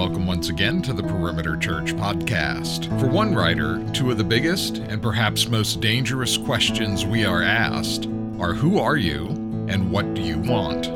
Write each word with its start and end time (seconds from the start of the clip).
welcome 0.00 0.26
once 0.26 0.48
again 0.48 0.80
to 0.80 0.94
the 0.94 1.02
Perimeter 1.02 1.58
Church 1.58 1.92
podcast. 1.94 2.88
For 2.98 3.06
one 3.06 3.34
writer, 3.34 3.86
two 3.92 4.10
of 4.10 4.16
the 4.16 4.24
biggest 4.24 4.78
and 4.78 5.02
perhaps 5.02 5.46
most 5.46 5.82
dangerous 5.82 6.38
questions 6.38 7.04
we 7.04 7.26
are 7.26 7.42
asked 7.42 8.06
are 8.40 8.54
Who 8.54 8.78
are 8.78 8.96
you 8.96 9.26
and 9.68 9.92
what 9.92 10.14
do 10.14 10.22
you 10.22 10.38
want? 10.38 10.86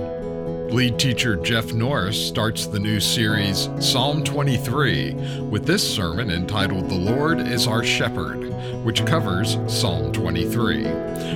Lead 0.72 0.98
teacher 0.98 1.36
Jeff 1.36 1.74
Norris 1.74 2.16
starts 2.16 2.64
the 2.64 2.78
new 2.78 2.98
series 2.98 3.68
Psalm 3.78 4.24
23 4.24 5.12
with 5.50 5.66
this 5.66 5.86
sermon 5.86 6.30
entitled 6.30 6.88
The 6.88 6.94
Lord 6.94 7.40
is 7.40 7.66
Our 7.66 7.84
Shepherd, 7.84 8.54
which 8.84 9.04
covers 9.04 9.58
Psalm 9.68 10.14
23. 10.14 10.84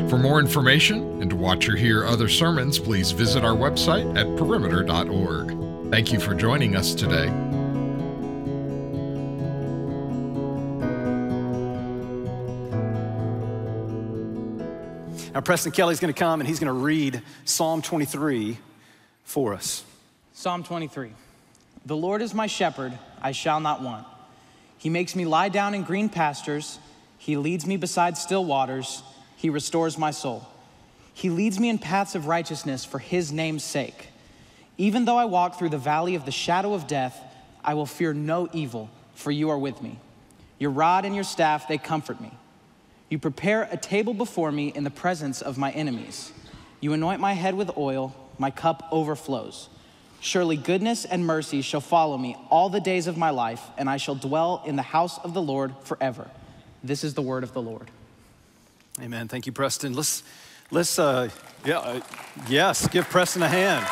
For 0.08 0.16
more 0.16 0.40
information 0.40 1.20
and 1.20 1.28
to 1.28 1.36
watch 1.36 1.68
or 1.68 1.76
hear 1.76 2.06
other 2.06 2.30
sermons, 2.30 2.78
please 2.78 3.10
visit 3.10 3.44
our 3.44 3.54
website 3.54 4.16
at 4.16 4.38
perimeter.org. 4.38 5.90
Thank 5.90 6.12
you 6.12 6.18
for 6.18 6.34
joining 6.34 6.74
us 6.74 6.94
today. 6.94 7.47
Now, 15.38 15.42
Preston 15.42 15.70
Kelly's 15.70 16.00
going 16.00 16.12
to 16.12 16.18
come 16.18 16.40
and 16.40 16.48
he's 16.48 16.58
going 16.58 16.66
to 16.66 16.72
read 16.72 17.22
Psalm 17.44 17.80
23 17.80 18.58
for 19.22 19.54
us. 19.54 19.84
Psalm 20.32 20.64
23 20.64 21.12
The 21.86 21.96
Lord 21.96 22.22
is 22.22 22.34
my 22.34 22.48
shepherd, 22.48 22.98
I 23.22 23.30
shall 23.30 23.60
not 23.60 23.80
want. 23.80 24.04
He 24.78 24.90
makes 24.90 25.14
me 25.14 25.26
lie 25.26 25.48
down 25.48 25.74
in 25.74 25.84
green 25.84 26.08
pastures, 26.08 26.80
He 27.18 27.36
leads 27.36 27.66
me 27.66 27.76
beside 27.76 28.18
still 28.18 28.44
waters, 28.44 29.04
He 29.36 29.48
restores 29.48 29.96
my 29.96 30.10
soul. 30.10 30.44
He 31.14 31.30
leads 31.30 31.60
me 31.60 31.68
in 31.68 31.78
paths 31.78 32.16
of 32.16 32.26
righteousness 32.26 32.84
for 32.84 32.98
His 32.98 33.30
name's 33.30 33.62
sake. 33.62 34.08
Even 34.76 35.04
though 35.04 35.18
I 35.18 35.26
walk 35.26 35.56
through 35.56 35.68
the 35.68 35.78
valley 35.78 36.16
of 36.16 36.24
the 36.24 36.32
shadow 36.32 36.74
of 36.74 36.88
death, 36.88 37.16
I 37.64 37.74
will 37.74 37.86
fear 37.86 38.12
no 38.12 38.48
evil, 38.52 38.90
for 39.14 39.30
you 39.30 39.50
are 39.50 39.58
with 39.58 39.82
me. 39.82 40.00
Your 40.58 40.72
rod 40.72 41.04
and 41.04 41.14
your 41.14 41.22
staff, 41.22 41.68
they 41.68 41.78
comfort 41.78 42.20
me. 42.20 42.32
You 43.08 43.18
prepare 43.18 43.68
a 43.70 43.76
table 43.76 44.14
before 44.14 44.52
me 44.52 44.68
in 44.68 44.84
the 44.84 44.90
presence 44.90 45.40
of 45.40 45.56
my 45.56 45.70
enemies. 45.72 46.32
You 46.80 46.92
anoint 46.92 47.20
my 47.20 47.32
head 47.32 47.54
with 47.54 47.76
oil, 47.76 48.14
my 48.38 48.50
cup 48.50 48.86
overflows. 48.90 49.68
Surely 50.20 50.56
goodness 50.56 51.04
and 51.04 51.24
mercy 51.24 51.62
shall 51.62 51.80
follow 51.80 52.18
me 52.18 52.36
all 52.50 52.68
the 52.68 52.80
days 52.80 53.06
of 53.06 53.16
my 53.16 53.30
life, 53.30 53.62
and 53.78 53.88
I 53.88 53.96
shall 53.96 54.14
dwell 54.14 54.62
in 54.66 54.76
the 54.76 54.82
house 54.82 55.18
of 55.18 55.32
the 55.32 55.42
Lord 55.42 55.74
forever. 55.84 56.28
This 56.82 57.04
is 57.04 57.14
the 57.14 57.22
word 57.22 57.44
of 57.44 57.52
the 57.52 57.62
Lord. 57.62 57.90
Amen. 59.00 59.28
Thank 59.28 59.46
you, 59.46 59.52
Preston. 59.52 59.94
Let's, 59.94 60.22
let's, 60.70 60.98
uh, 60.98 61.30
yeah, 61.64 61.78
uh, 61.78 62.00
yes, 62.48 62.88
give 62.88 63.08
Preston 63.08 63.42
a 63.42 63.48
hand. 63.48 63.86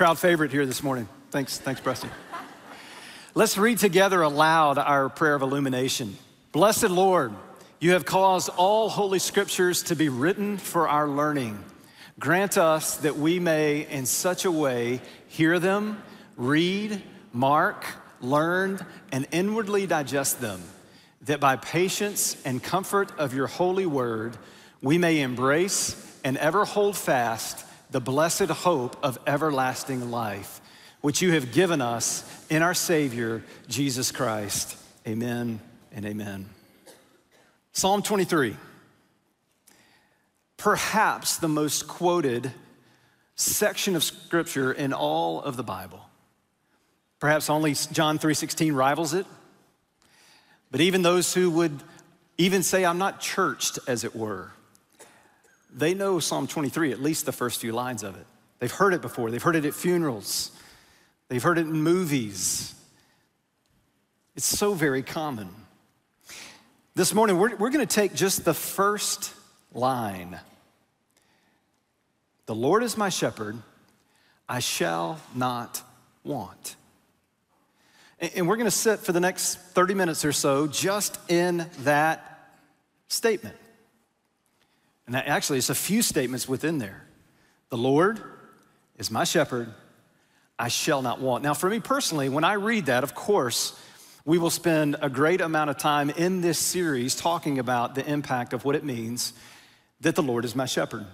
crowd 0.00 0.18
favorite 0.18 0.50
here 0.50 0.64
this 0.64 0.82
morning. 0.82 1.06
Thanks, 1.30 1.58
thanks, 1.58 1.78
Preston. 1.78 2.08
Let's 3.32 3.56
read 3.56 3.78
together 3.78 4.22
aloud 4.22 4.76
our 4.76 5.08
prayer 5.08 5.36
of 5.36 5.42
illumination. 5.42 6.16
Blessed 6.50 6.90
Lord, 6.90 7.32
you 7.78 7.92
have 7.92 8.04
caused 8.04 8.48
all 8.56 8.88
holy 8.88 9.20
scriptures 9.20 9.84
to 9.84 9.94
be 9.94 10.08
written 10.08 10.58
for 10.58 10.88
our 10.88 11.06
learning. 11.06 11.62
Grant 12.18 12.58
us 12.58 12.96
that 12.96 13.16
we 13.16 13.38
may, 13.38 13.86
in 13.86 14.04
such 14.06 14.44
a 14.44 14.50
way, 14.50 15.00
hear 15.28 15.60
them, 15.60 16.02
read, 16.36 17.00
mark, 17.32 17.86
learn, 18.20 18.84
and 19.12 19.28
inwardly 19.30 19.86
digest 19.86 20.40
them, 20.40 20.60
that 21.22 21.38
by 21.38 21.54
patience 21.54 22.36
and 22.44 22.60
comfort 22.60 23.16
of 23.16 23.32
your 23.32 23.46
holy 23.46 23.86
word, 23.86 24.36
we 24.82 24.98
may 24.98 25.20
embrace 25.20 26.18
and 26.24 26.36
ever 26.38 26.64
hold 26.64 26.96
fast 26.96 27.64
the 27.92 28.00
blessed 28.00 28.50
hope 28.50 28.96
of 29.04 29.20
everlasting 29.24 30.10
life, 30.10 30.60
which 31.00 31.22
you 31.22 31.30
have 31.30 31.52
given 31.52 31.80
us 31.80 32.24
in 32.50 32.62
our 32.62 32.74
Savior, 32.74 33.42
Jesus 33.68 34.10
Christ. 34.10 34.76
Amen 35.06 35.60
and 35.92 36.04
amen. 36.04 36.50
Psalm 37.72 38.02
23, 38.02 38.56
perhaps 40.56 41.38
the 41.38 41.48
most 41.48 41.86
quoted 41.86 42.52
section 43.36 43.94
of 43.96 44.02
scripture 44.02 44.72
in 44.72 44.92
all 44.92 45.40
of 45.40 45.56
the 45.56 45.62
Bible. 45.62 46.04
Perhaps 47.20 47.48
only 47.48 47.74
John 47.74 48.18
3:16 48.18 48.74
rivals 48.74 49.14
it. 49.14 49.26
But 50.70 50.80
even 50.80 51.02
those 51.02 51.32
who 51.32 51.50
would 51.50 51.82
even 52.36 52.62
say 52.62 52.84
I'm 52.84 52.98
not 52.98 53.20
churched 53.20 53.78
as 53.86 54.04
it 54.04 54.14
were, 54.14 54.52
they 55.72 55.94
know 55.94 56.18
Psalm 56.18 56.46
23, 56.46 56.92
at 56.92 57.00
least 57.00 57.26
the 57.26 57.32
first 57.32 57.60
few 57.60 57.72
lines 57.72 58.02
of 58.02 58.16
it. 58.16 58.26
They've 58.58 58.70
heard 58.70 58.92
it 58.92 59.02
before, 59.02 59.30
they've 59.30 59.42
heard 59.42 59.56
it 59.56 59.64
at 59.64 59.74
funerals, 59.74 60.50
they've 61.30 61.42
heard 61.42 61.56
it 61.56 61.62
in 61.62 61.82
movies. 61.82 62.74
It's 64.36 64.44
so 64.44 64.74
very 64.74 65.02
common. 65.02 65.48
This 66.94 67.14
morning, 67.14 67.38
we're, 67.38 67.56
we're 67.56 67.70
going 67.70 67.86
to 67.86 67.94
take 67.94 68.14
just 68.14 68.44
the 68.44 68.52
first 68.52 69.32
line 69.72 70.38
The 72.46 72.54
Lord 72.54 72.82
is 72.82 72.96
my 72.96 73.08
shepherd, 73.08 73.56
I 74.48 74.58
shall 74.58 75.20
not 75.36 75.82
want. 76.24 76.74
And 78.18 78.48
we're 78.48 78.56
going 78.56 78.66
to 78.66 78.72
sit 78.72 78.98
for 78.98 79.12
the 79.12 79.20
next 79.20 79.54
30 79.54 79.94
minutes 79.94 80.24
or 80.24 80.32
so 80.32 80.66
just 80.66 81.18
in 81.30 81.64
that 81.84 82.50
statement. 83.06 83.56
And 85.06 85.14
that 85.14 85.26
actually, 85.28 85.58
it's 85.58 85.70
a 85.70 85.74
few 85.76 86.02
statements 86.02 86.48
within 86.48 86.78
there. 86.78 87.06
The 87.68 87.78
Lord 87.78 88.20
is 88.98 89.10
my 89.10 89.24
shepherd, 89.24 89.72
I 90.60 90.68
shall 90.68 91.00
not 91.00 91.22
want. 91.22 91.42
Now, 91.42 91.54
for 91.54 91.70
me 91.70 91.80
personally, 91.80 92.28
when 92.28 92.44
I 92.44 92.52
read 92.52 92.86
that, 92.86 93.02
of 93.02 93.14
course, 93.14 93.80
we 94.26 94.36
will 94.36 94.50
spend 94.50 94.96
a 95.00 95.08
great 95.08 95.40
amount 95.40 95.70
of 95.70 95.78
time 95.78 96.10
in 96.10 96.42
this 96.42 96.58
series 96.58 97.16
talking 97.16 97.58
about 97.58 97.94
the 97.94 98.06
impact 98.06 98.52
of 98.52 98.62
what 98.62 98.76
it 98.76 98.84
means 98.84 99.32
that 100.02 100.14
the 100.14 100.22
Lord 100.22 100.44
is 100.44 100.54
my 100.54 100.66
shepherd. 100.66 101.06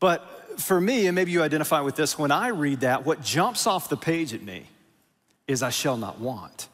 But 0.00 0.60
for 0.60 0.80
me, 0.80 1.06
and 1.06 1.14
maybe 1.14 1.30
you 1.30 1.42
identify 1.44 1.80
with 1.80 1.94
this, 1.94 2.18
when 2.18 2.32
I 2.32 2.48
read 2.48 2.80
that, 2.80 3.06
what 3.06 3.22
jumps 3.22 3.68
off 3.68 3.88
the 3.88 3.96
page 3.96 4.34
at 4.34 4.42
me 4.42 4.66
is 5.46 5.62
I 5.62 5.70
shall 5.70 5.96
not 5.96 6.18
want. 6.18 6.66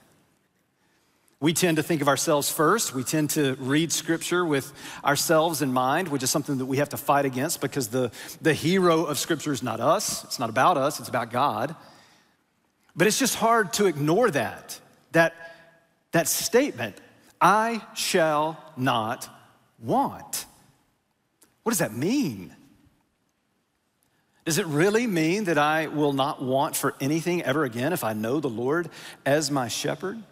We 1.43 1.53
tend 1.53 1.79
to 1.79 1.83
think 1.83 2.03
of 2.03 2.09
ourselves 2.09 2.49
first. 2.49 2.95
We 2.95 3.03
tend 3.03 3.31
to 3.31 3.57
read 3.59 3.91
scripture 3.91 4.45
with 4.45 4.73
ourselves 5.05 5.61
in 5.61 5.73
mind, 5.73 6.07
which 6.07 6.23
is 6.23 6.31
something 6.31 6.59
that 6.59 6.67
we 6.67 6.77
have 6.77 6.91
to 6.91 6.97
fight 6.97 7.25
against 7.25 7.61
because 7.61 7.89
the, 7.89 8.13
the 8.41 8.55
hero 8.55 9.07
of 9.07 9.19
scripture 9.19 9.51
is 9.51 9.61
not 9.61 9.81
us. 9.81 10.23
It's 10.23 10.39
not 10.39 10.51
about 10.51 10.77
us, 10.77 11.01
it's 11.01 11.09
about 11.09 11.33
God. 11.33 11.75
But 12.95 13.09
it's 13.09 13.19
just 13.19 13.35
hard 13.35 13.73
to 13.73 13.87
ignore 13.87 14.31
that, 14.31 14.79
that, 15.11 15.35
that 16.13 16.29
statement, 16.29 16.95
I 17.41 17.83
shall 17.97 18.57
not 18.77 19.29
want. 19.81 20.47
What 21.65 21.71
does 21.71 21.81
that 21.81 21.93
mean? 21.93 22.55
Does 24.45 24.59
it 24.59 24.67
really 24.67 25.09
mean 25.09 25.45
that 25.45 25.59
I 25.59 25.89
will 25.89 26.13
not 26.13 26.41
want 26.41 26.77
for 26.77 26.95
anything 27.01 27.43
ever 27.43 27.65
again 27.65 27.93
if 27.93 28.05
I 28.05 28.13
know 28.13 28.39
the 28.39 28.49
Lord 28.49 28.91
as 29.27 29.51
my 29.51 29.67
shepherd? 29.67 30.23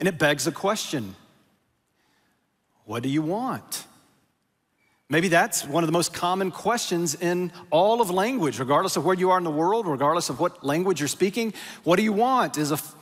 And 0.00 0.08
it 0.08 0.18
begs 0.18 0.46
a 0.46 0.52
question 0.52 1.14
What 2.86 3.02
do 3.02 3.08
you 3.08 3.22
want? 3.22 3.84
Maybe 5.10 5.26
that's 5.26 5.66
one 5.66 5.82
of 5.82 5.88
the 5.88 5.92
most 5.92 6.14
common 6.14 6.52
questions 6.52 7.16
in 7.16 7.50
all 7.70 8.00
of 8.00 8.10
language, 8.10 8.60
regardless 8.60 8.96
of 8.96 9.04
where 9.04 9.16
you 9.16 9.30
are 9.30 9.38
in 9.38 9.44
the 9.44 9.50
world, 9.50 9.88
regardless 9.88 10.30
of 10.30 10.38
what 10.38 10.64
language 10.64 11.00
you're 11.00 11.08
speaking. 11.08 11.52
What 11.82 11.96
do 11.96 12.04
you 12.04 12.12
want 12.12 12.56
is 12.56 12.70
a 12.70 12.74
f- 12.74 12.94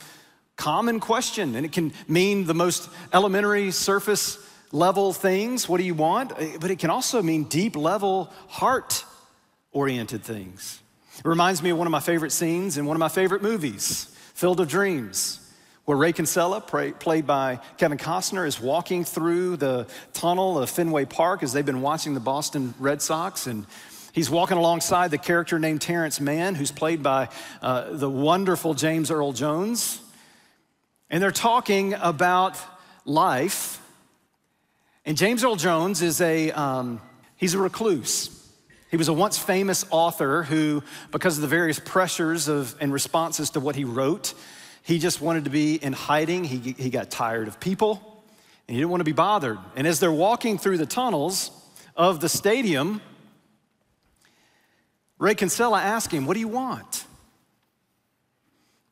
common 0.55 0.99
question, 0.99 1.55
and 1.55 1.67
it 1.67 1.71
can 1.71 1.93
mean 2.07 2.45
the 2.45 2.55
most 2.55 2.89
elementary 3.13 3.69
surface 3.69 4.39
level 4.71 5.13
things. 5.13 5.69
What 5.69 5.77
do 5.77 5.83
you 5.83 5.93
want? 5.93 6.31
Eh, 6.39 6.57
but 6.59 6.71
it 6.71 6.79
can 6.79 6.89
also 6.89 7.21
mean 7.21 7.43
deep 7.43 7.75
level, 7.75 8.33
heart 8.47 9.05
oriented 9.71 10.23
things. 10.23 10.81
It 11.19 11.25
reminds 11.25 11.61
me 11.61 11.69
of 11.69 11.77
one 11.77 11.85
of 11.85 11.91
my 11.91 11.99
favorite 11.99 12.31
scenes 12.31 12.79
in 12.79 12.87
one 12.87 12.95
of 12.95 12.99
my 12.99 13.09
favorite 13.09 13.43
movies, 13.43 14.05
Field 14.33 14.59
of 14.59 14.67
Dreams 14.67 15.45
where 15.89 15.97
Ray 15.97 16.13
Kinsella, 16.13 16.61
played 16.61 17.25
by 17.25 17.59
Kevin 17.79 17.97
Costner, 17.97 18.45
is 18.45 18.61
walking 18.61 19.03
through 19.03 19.57
the 19.57 19.87
tunnel 20.13 20.59
of 20.59 20.69
Fenway 20.69 21.05
Park 21.05 21.41
as 21.41 21.51
they've 21.51 21.65
been 21.65 21.81
watching 21.81 22.13
the 22.13 22.19
Boston 22.19 22.75
Red 22.77 23.01
Sox. 23.01 23.47
And 23.47 23.65
he's 24.13 24.29
walking 24.29 24.57
alongside 24.57 25.09
the 25.09 25.17
character 25.17 25.57
named 25.57 25.81
Terrence 25.81 26.21
Mann, 26.21 26.53
who's 26.53 26.69
played 26.69 27.01
by 27.01 27.29
uh, 27.63 27.89
the 27.89 28.07
wonderful 28.07 28.75
James 28.75 29.09
Earl 29.09 29.33
Jones. 29.33 29.99
And 31.09 31.23
they're 31.23 31.31
talking 31.31 31.95
about 31.95 32.55
life. 33.03 33.81
And 35.07 35.17
James 35.17 35.43
Earl 35.43 35.55
Jones 35.55 36.03
is 36.03 36.21
a, 36.21 36.51
um, 36.51 37.01
he's 37.35 37.55
a 37.55 37.59
recluse. 37.59 38.29
He 38.91 38.97
was 38.97 39.07
a 39.07 39.13
once 39.13 39.39
famous 39.39 39.87
author 39.89 40.43
who, 40.43 40.83
because 41.09 41.39
of 41.39 41.41
the 41.41 41.47
various 41.47 41.79
pressures 41.79 42.47
of, 42.47 42.75
and 42.79 42.93
responses 42.93 43.49
to 43.51 43.59
what 43.59 43.75
he 43.75 43.85
wrote, 43.85 44.35
he 44.89 44.97
just 44.97 45.21
wanted 45.21 45.43
to 45.43 45.51
be 45.51 45.75
in 45.75 45.93
hiding. 45.93 46.43
He, 46.43 46.73
he 46.75 46.89
got 46.89 47.11
tired 47.11 47.47
of 47.47 47.59
people 47.59 48.23
and 48.67 48.73
he 48.73 48.81
didn't 48.81 48.89
want 48.89 49.01
to 49.01 49.05
be 49.05 49.11
bothered. 49.11 49.59
And 49.75 49.85
as 49.85 49.99
they're 49.99 50.11
walking 50.11 50.57
through 50.57 50.79
the 50.79 50.87
tunnels 50.87 51.51
of 51.95 52.21
the 52.21 52.27
stadium, 52.27 52.99
Ray 55.19 55.35
Kinsella 55.35 55.79
asked 55.79 56.11
him, 56.11 56.25
What 56.25 56.33
do 56.33 56.39
you 56.39 56.47
want? 56.47 57.05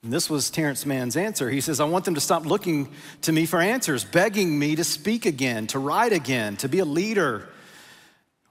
And 0.04 0.14
this 0.14 0.30
was 0.30 0.52
Terrence 0.52 0.86
Mann's 0.86 1.18
answer. 1.18 1.50
He 1.50 1.62
says, 1.62 1.80
I 1.80 1.86
want 1.86 2.06
them 2.06 2.14
to 2.14 2.22
stop 2.22 2.46
looking 2.46 2.92
to 3.24 3.32
me 3.32 3.48
for 3.48 3.60
answers, 3.60 4.06
begging 4.06 4.60
me 4.60 4.76
to 4.76 4.84
speak 4.84 5.26
again, 5.26 5.66
to 5.68 5.80
write 5.80 6.14
again, 6.14 6.58
to 6.58 6.70
be 6.70 6.78
a 6.78 6.86
leader. 6.86 7.50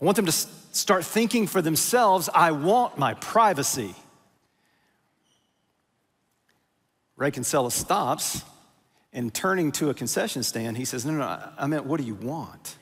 I 0.01 0.05
want 0.05 0.17
them 0.17 0.27
to 0.27 0.33
start 0.33 1.05
thinking 1.05 1.47
for 1.47 1.63
themselves. 1.63 2.29
I 2.35 2.51
want 2.51 2.99
my 2.99 3.15
privacy. 3.15 3.95
Ray 7.17 7.31
Kinsella 7.31 7.71
stops 7.71 8.43
and 9.13 9.33
turning 9.33 9.73
to 9.73 9.89
a 9.89 9.95
concession 9.95 10.43
stand, 10.43 10.77
he 10.77 10.85
says, 10.85 11.07
No, 11.07 11.13
no, 11.13 11.19
no 11.19 11.49
I 11.59 11.67
meant, 11.67 11.87
what 11.87 12.01
do 12.01 12.07
you 12.07 12.15
want? 12.15 12.77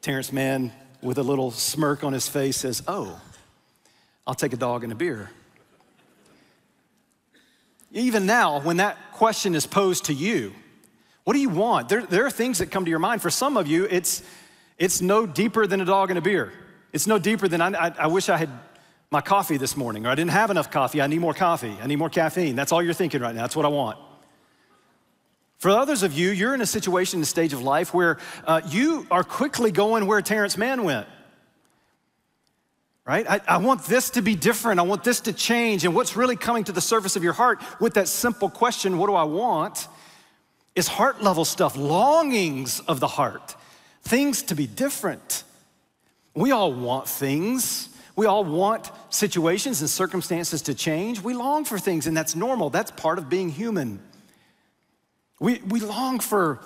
Terrence 0.00 0.32
Mann, 0.32 0.72
with 1.02 1.18
a 1.18 1.22
little 1.24 1.50
smirk 1.50 2.04
on 2.04 2.12
his 2.12 2.28
face, 2.28 2.58
says, 2.58 2.82
Oh, 2.86 3.20
I'll 4.24 4.34
take 4.34 4.52
a 4.52 4.56
dog 4.56 4.84
and 4.84 4.92
a 4.92 4.96
beer. 4.96 5.30
Even 7.90 8.26
now, 8.26 8.60
when 8.60 8.76
that 8.76 8.96
question 9.12 9.56
is 9.56 9.66
posed 9.66 10.04
to 10.04 10.14
you, 10.14 10.52
what 11.24 11.32
do 11.32 11.40
you 11.40 11.48
want? 11.48 11.88
There, 11.88 12.06
there 12.06 12.24
are 12.24 12.30
things 12.30 12.58
that 12.58 12.70
come 12.70 12.84
to 12.84 12.90
your 12.90 13.00
mind. 13.00 13.20
For 13.20 13.30
some 13.30 13.56
of 13.56 13.66
you, 13.66 13.86
it's, 13.90 14.22
it's 14.78 15.00
no 15.00 15.26
deeper 15.26 15.66
than 15.66 15.80
a 15.80 15.84
dog 15.84 16.10
and 16.10 16.18
a 16.18 16.22
beer. 16.22 16.52
It's 16.92 17.08
no 17.08 17.18
deeper 17.18 17.48
than 17.48 17.60
I, 17.60 17.86
I, 17.86 17.94
I 18.00 18.06
wish 18.06 18.28
I 18.28 18.36
had 18.36 18.50
my 19.10 19.20
coffee 19.20 19.56
this 19.56 19.76
morning, 19.76 20.06
or 20.06 20.10
I 20.10 20.14
didn't 20.14 20.32
have 20.32 20.50
enough 20.50 20.70
coffee. 20.70 21.00
I 21.00 21.06
need 21.06 21.20
more 21.20 21.34
coffee. 21.34 21.76
I 21.80 21.86
need 21.86 21.96
more 21.96 22.10
caffeine. 22.10 22.56
That's 22.56 22.72
all 22.72 22.82
you're 22.82 22.94
thinking 22.94 23.20
right 23.20 23.34
now. 23.34 23.42
That's 23.42 23.56
what 23.56 23.64
I 23.64 23.68
want. 23.68 23.98
For 25.58 25.70
others 25.70 26.02
of 26.02 26.12
you, 26.12 26.30
you're 26.30 26.54
in 26.54 26.60
a 26.60 26.66
situation, 26.66 27.22
a 27.22 27.24
stage 27.24 27.52
of 27.52 27.62
life 27.62 27.94
where 27.94 28.18
uh, 28.44 28.60
you 28.68 29.06
are 29.10 29.24
quickly 29.24 29.70
going 29.70 30.06
where 30.06 30.20
Terrence 30.20 30.58
Mann 30.58 30.84
went 30.84 31.06
right? 33.06 33.24
I, 33.30 33.40
I, 33.46 33.56
want 33.58 33.84
this 33.84 34.10
to 34.10 34.22
be 34.22 34.34
different. 34.34 34.80
I 34.80 34.82
want 34.82 35.04
this 35.04 35.20
to 35.20 35.32
change. 35.32 35.84
And 35.84 35.94
what's 35.94 36.16
really 36.16 36.36
coming 36.36 36.64
to 36.64 36.72
the 36.72 36.80
surface 36.80 37.14
of 37.16 37.22
your 37.22 37.32
heart 37.32 37.62
with 37.80 37.94
that 37.94 38.08
simple 38.08 38.50
question, 38.50 38.98
what 38.98 39.06
do 39.06 39.14
I 39.14 39.22
want? 39.22 39.86
Is 40.74 40.88
heart 40.88 41.22
level 41.22 41.44
stuff, 41.44 41.76
longings 41.76 42.80
of 42.80 43.00
the 43.00 43.06
heart, 43.06 43.54
things 44.02 44.42
to 44.42 44.54
be 44.54 44.66
different. 44.66 45.44
We 46.34 46.50
all 46.50 46.72
want 46.72 47.08
things. 47.08 47.88
We 48.16 48.26
all 48.26 48.44
want 48.44 48.90
situations 49.10 49.82
and 49.82 49.90
circumstances 49.90 50.62
to 50.62 50.74
change. 50.74 51.20
We 51.20 51.34
long 51.34 51.64
for 51.64 51.78
things, 51.78 52.06
and 52.06 52.16
that's 52.16 52.34
normal. 52.34 52.70
That's 52.70 52.90
part 52.90 53.18
of 53.18 53.28
being 53.28 53.50
human. 53.50 54.00
We, 55.38 55.60
we 55.68 55.80
long 55.80 56.18
for 56.18 56.60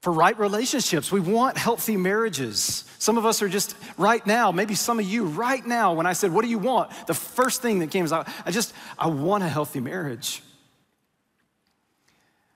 for 0.00 0.12
right 0.12 0.38
relationships. 0.38 1.12
We 1.12 1.20
want 1.20 1.58
healthy 1.58 1.96
marriages. 1.96 2.84
Some 2.98 3.18
of 3.18 3.26
us 3.26 3.42
are 3.42 3.48
just 3.48 3.76
right 3.98 4.26
now, 4.26 4.50
maybe 4.50 4.74
some 4.74 4.98
of 4.98 5.04
you 5.04 5.26
right 5.26 5.64
now, 5.64 5.92
when 5.92 6.06
I 6.06 6.14
said, 6.14 6.32
What 6.32 6.42
do 6.42 6.48
you 6.48 6.58
want? 6.58 6.90
The 7.06 7.14
first 7.14 7.62
thing 7.62 7.80
that 7.80 7.90
came 7.90 8.04
is, 8.04 8.12
I, 8.12 8.30
I 8.44 8.50
just, 8.50 8.72
I 8.98 9.08
want 9.08 9.44
a 9.44 9.48
healthy 9.48 9.80
marriage. 9.80 10.42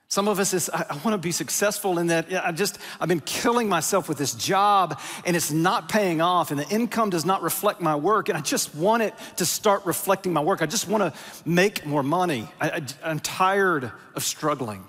Some 0.07 0.27
of 0.27 0.39
us 0.39 0.53
is, 0.53 0.69
I, 0.69 0.85
I 0.89 0.93
want 0.97 1.13
to 1.13 1.17
be 1.17 1.31
successful 1.31 1.97
in 1.97 2.07
that 2.07 2.27
I 2.31 2.51
just, 2.51 2.77
I've 2.99 3.09
been 3.09 3.21
killing 3.21 3.67
myself 3.67 4.07
with 4.07 4.17
this 4.17 4.33
job 4.33 4.99
and 5.25 5.35
it's 5.35 5.51
not 5.51 5.89
paying 5.89 6.21
off 6.21 6.51
and 6.51 6.59
the 6.59 6.69
income 6.69 7.09
does 7.09 7.25
not 7.25 7.41
reflect 7.41 7.81
my 7.81 7.95
work 7.95 8.29
and 8.29 8.37
I 8.37 8.41
just 8.41 8.75
want 8.75 9.03
it 9.03 9.13
to 9.37 9.45
start 9.45 9.85
reflecting 9.85 10.31
my 10.31 10.41
work. 10.41 10.61
I 10.61 10.67
just 10.67 10.87
want 10.87 11.01
to 11.01 11.19
make 11.49 11.85
more 11.85 12.03
money. 12.03 12.47
I, 12.61 12.69
I, 12.69 12.81
I'm 13.03 13.19
tired 13.19 13.91
of 14.13 14.23
struggling. 14.23 14.83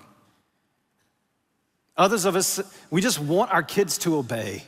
Others 1.97 2.25
of 2.25 2.35
us, 2.35 2.61
we 2.91 3.01
just 3.01 3.19
want 3.19 3.51
our 3.51 3.63
kids 3.63 3.97
to 3.99 4.17
obey. 4.17 4.63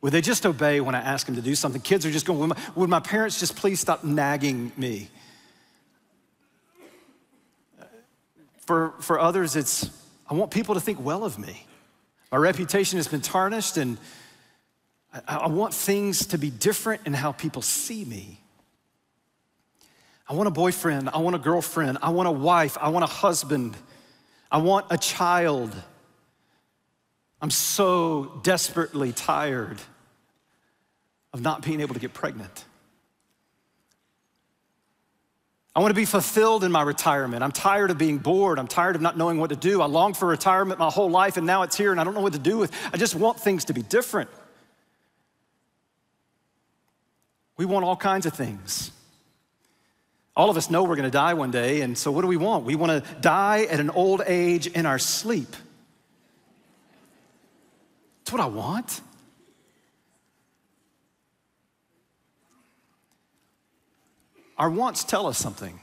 Would 0.00 0.12
they 0.12 0.22
just 0.22 0.46
obey 0.46 0.80
when 0.80 0.94
I 0.94 1.00
ask 1.00 1.26
them 1.26 1.34
to 1.36 1.42
do 1.42 1.54
something? 1.54 1.80
Kids 1.82 2.06
are 2.06 2.10
just 2.10 2.24
going, 2.24 2.38
would 2.38 2.48
my, 2.48 2.56
would 2.74 2.88
my 2.88 3.00
parents 3.00 3.38
just 3.38 3.54
please 3.54 3.80
stop 3.80 4.02
nagging 4.02 4.72
me? 4.78 5.10
For, 8.66 8.94
for 9.00 9.18
others, 9.18 9.56
it's, 9.56 9.90
I 10.28 10.34
want 10.34 10.50
people 10.50 10.74
to 10.74 10.80
think 10.80 11.02
well 11.02 11.24
of 11.24 11.38
me. 11.38 11.66
My 12.30 12.38
reputation 12.38 12.98
has 12.98 13.08
been 13.08 13.20
tarnished, 13.20 13.76
and 13.76 13.96
I, 15.26 15.36
I 15.36 15.46
want 15.46 15.72
things 15.72 16.26
to 16.26 16.38
be 16.38 16.50
different 16.50 17.06
in 17.06 17.14
how 17.14 17.32
people 17.32 17.62
see 17.62 18.04
me. 18.04 18.40
I 20.28 20.34
want 20.34 20.48
a 20.48 20.50
boyfriend. 20.50 21.08
I 21.10 21.18
want 21.18 21.36
a 21.36 21.38
girlfriend. 21.38 21.98
I 22.02 22.10
want 22.10 22.28
a 22.28 22.32
wife. 22.32 22.76
I 22.80 22.88
want 22.88 23.04
a 23.04 23.08
husband. 23.08 23.76
I 24.50 24.58
want 24.58 24.86
a 24.90 24.98
child. 24.98 25.74
I'm 27.40 27.50
so 27.50 28.40
desperately 28.42 29.12
tired 29.12 29.78
of 31.32 31.42
not 31.42 31.62
being 31.62 31.80
able 31.80 31.94
to 31.94 32.00
get 32.00 32.12
pregnant. 32.12 32.65
I 35.76 35.80
want 35.80 35.90
to 35.90 35.94
be 35.94 36.06
fulfilled 36.06 36.64
in 36.64 36.72
my 36.72 36.80
retirement. 36.80 37.42
I'm 37.42 37.52
tired 37.52 37.90
of 37.90 37.98
being 37.98 38.16
bored. 38.16 38.58
I'm 38.58 38.66
tired 38.66 38.96
of 38.96 39.02
not 39.02 39.18
knowing 39.18 39.38
what 39.38 39.50
to 39.50 39.56
do. 39.56 39.82
I 39.82 39.86
long 39.86 40.14
for 40.14 40.26
retirement 40.26 40.80
my 40.80 40.88
whole 40.88 41.10
life, 41.10 41.36
and 41.36 41.46
now 41.46 41.64
it's 41.64 41.76
here, 41.76 41.90
and 41.90 42.00
I 42.00 42.04
don't 42.04 42.14
know 42.14 42.22
what 42.22 42.32
to 42.32 42.38
do 42.38 42.56
with. 42.56 42.72
I 42.94 42.96
just 42.96 43.14
want 43.14 43.38
things 43.38 43.66
to 43.66 43.74
be 43.74 43.82
different. 43.82 44.30
We 47.58 47.66
want 47.66 47.84
all 47.84 47.94
kinds 47.94 48.24
of 48.24 48.32
things. 48.32 48.90
All 50.34 50.48
of 50.48 50.56
us 50.56 50.70
know 50.70 50.82
we're 50.82 50.96
going 50.96 51.10
to 51.10 51.10
die 51.10 51.34
one 51.34 51.50
day, 51.50 51.82
and 51.82 51.96
so 51.96 52.10
what 52.10 52.22
do 52.22 52.26
we 52.26 52.38
want? 52.38 52.64
We 52.64 52.74
want 52.74 53.04
to 53.04 53.14
die 53.20 53.64
at 53.64 53.78
an 53.78 53.90
old 53.90 54.22
age 54.26 54.66
in 54.66 54.86
our 54.86 54.98
sleep. 54.98 55.54
That's 58.20 58.32
what 58.32 58.40
I 58.40 58.46
want. 58.46 59.02
Our 64.58 64.70
wants 64.70 65.04
tell 65.04 65.26
us 65.26 65.38
something. 65.38 65.80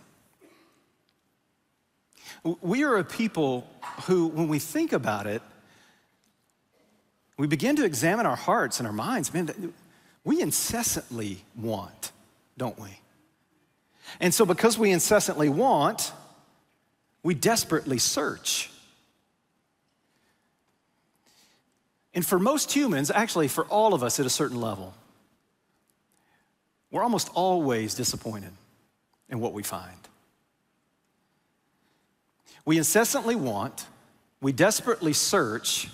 We 2.62 2.84
are 2.84 2.98
a 2.98 3.04
people 3.04 3.68
who, 4.06 4.28
when 4.28 4.48
we 4.48 4.60
think 4.60 4.92
about 4.92 5.28
it, 5.28 5.42
we 7.38 7.48
begin 7.48 7.76
to 7.78 7.86
examine 7.86 8.26
our 8.26 8.36
hearts 8.36 8.80
and 8.80 8.88
our 8.88 8.94
minds. 8.94 9.34
Man, 9.34 9.74
we 10.24 10.42
incessantly 10.42 11.44
want, 11.56 12.12
don't 12.58 12.78
we? 12.80 13.00
And 14.20 14.34
so, 14.34 14.46
because 14.46 14.78
we 14.78 14.92
incessantly 14.92 15.50
want, 15.50 16.12
we 17.24 17.34
desperately 17.34 17.98
search. 17.98 18.70
And 22.14 22.26
for 22.26 22.38
most 22.38 22.72
humans, 22.72 23.10
actually 23.10 23.48
for 23.48 23.66
all 23.66 23.94
of 23.94 24.04
us 24.04 24.20
at 24.20 24.26
a 24.26 24.30
certain 24.30 24.60
level, 24.62 24.94
we're 26.92 27.02
almost 27.02 27.30
always 27.34 27.96
disappointed 27.96 28.52
in 29.30 29.40
what 29.40 29.54
we 29.54 29.64
find. 29.64 29.98
We 32.66 32.78
incessantly 32.78 33.36
want, 33.36 33.88
we 34.42 34.52
desperately 34.52 35.14
search, 35.14 35.90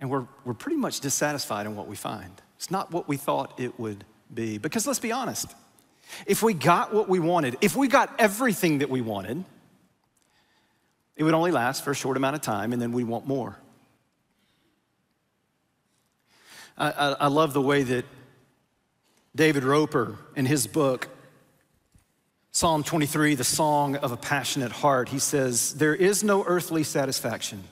and 0.00 0.10
we're, 0.10 0.26
we're 0.44 0.54
pretty 0.54 0.76
much 0.76 1.00
dissatisfied 1.00 1.66
in 1.66 1.76
what 1.76 1.86
we 1.86 1.96
find. 1.96 2.32
It's 2.56 2.70
not 2.70 2.90
what 2.90 3.08
we 3.08 3.16
thought 3.16 3.58
it 3.58 3.78
would 3.78 4.04
be. 4.32 4.58
Because 4.58 4.86
let's 4.86 4.98
be 4.98 5.12
honest, 5.12 5.54
if 6.26 6.42
we 6.42 6.54
got 6.54 6.94
what 6.94 7.08
we 7.08 7.18
wanted, 7.18 7.56
if 7.60 7.76
we 7.76 7.88
got 7.88 8.14
everything 8.18 8.78
that 8.78 8.90
we 8.90 9.00
wanted, 9.00 9.44
it 11.16 11.24
would 11.24 11.34
only 11.34 11.50
last 11.50 11.84
for 11.84 11.90
a 11.90 11.94
short 11.94 12.16
amount 12.16 12.36
of 12.36 12.42
time, 12.42 12.72
and 12.72 12.80
then 12.80 12.92
we 12.92 13.04
want 13.04 13.26
more. 13.26 13.58
I, 16.78 16.90
I, 16.90 17.08
I 17.12 17.26
love 17.28 17.52
the 17.52 17.62
way 17.62 17.82
that 17.82 18.04
David 19.36 19.64
Roper, 19.64 20.16
in 20.34 20.46
his 20.46 20.66
book, 20.66 21.08
Psalm 22.52 22.82
23, 22.82 23.34
the 23.34 23.44
song 23.44 23.94
of 23.96 24.10
a 24.10 24.16
passionate 24.16 24.72
heart, 24.72 25.10
he 25.10 25.18
says, 25.18 25.74
There 25.74 25.94
is 25.94 26.24
no 26.24 26.42
earthly 26.46 26.82
satisfaction. 26.82 27.62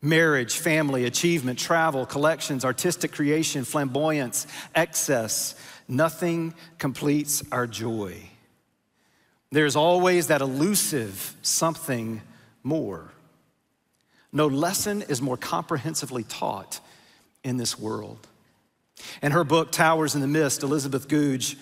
Marriage, 0.00 0.58
family, 0.58 1.06
achievement, 1.06 1.58
travel, 1.58 2.06
collections, 2.06 2.64
artistic 2.64 3.10
creation, 3.10 3.64
flamboyance, 3.64 4.46
excess, 4.72 5.56
nothing 5.88 6.54
completes 6.78 7.42
our 7.50 7.66
joy. 7.66 8.14
There's 9.50 9.74
always 9.74 10.28
that 10.28 10.40
elusive 10.40 11.34
something 11.42 12.22
more. 12.62 13.10
No 14.32 14.46
lesson 14.46 15.02
is 15.02 15.20
more 15.20 15.36
comprehensively 15.36 16.22
taught 16.22 16.78
in 17.42 17.56
this 17.56 17.76
world. 17.76 18.28
In 19.22 19.32
her 19.32 19.44
book, 19.44 19.72
Towers 19.72 20.14
in 20.14 20.20
the 20.20 20.26
Mist, 20.26 20.62
Elizabeth 20.62 21.08
Goudge 21.08 21.56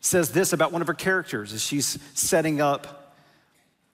says 0.00 0.32
this 0.32 0.52
about 0.52 0.72
one 0.72 0.80
of 0.80 0.88
her 0.88 0.94
characters 0.94 1.52
as 1.52 1.62
she's 1.62 1.98
setting 2.14 2.60
up 2.60 3.14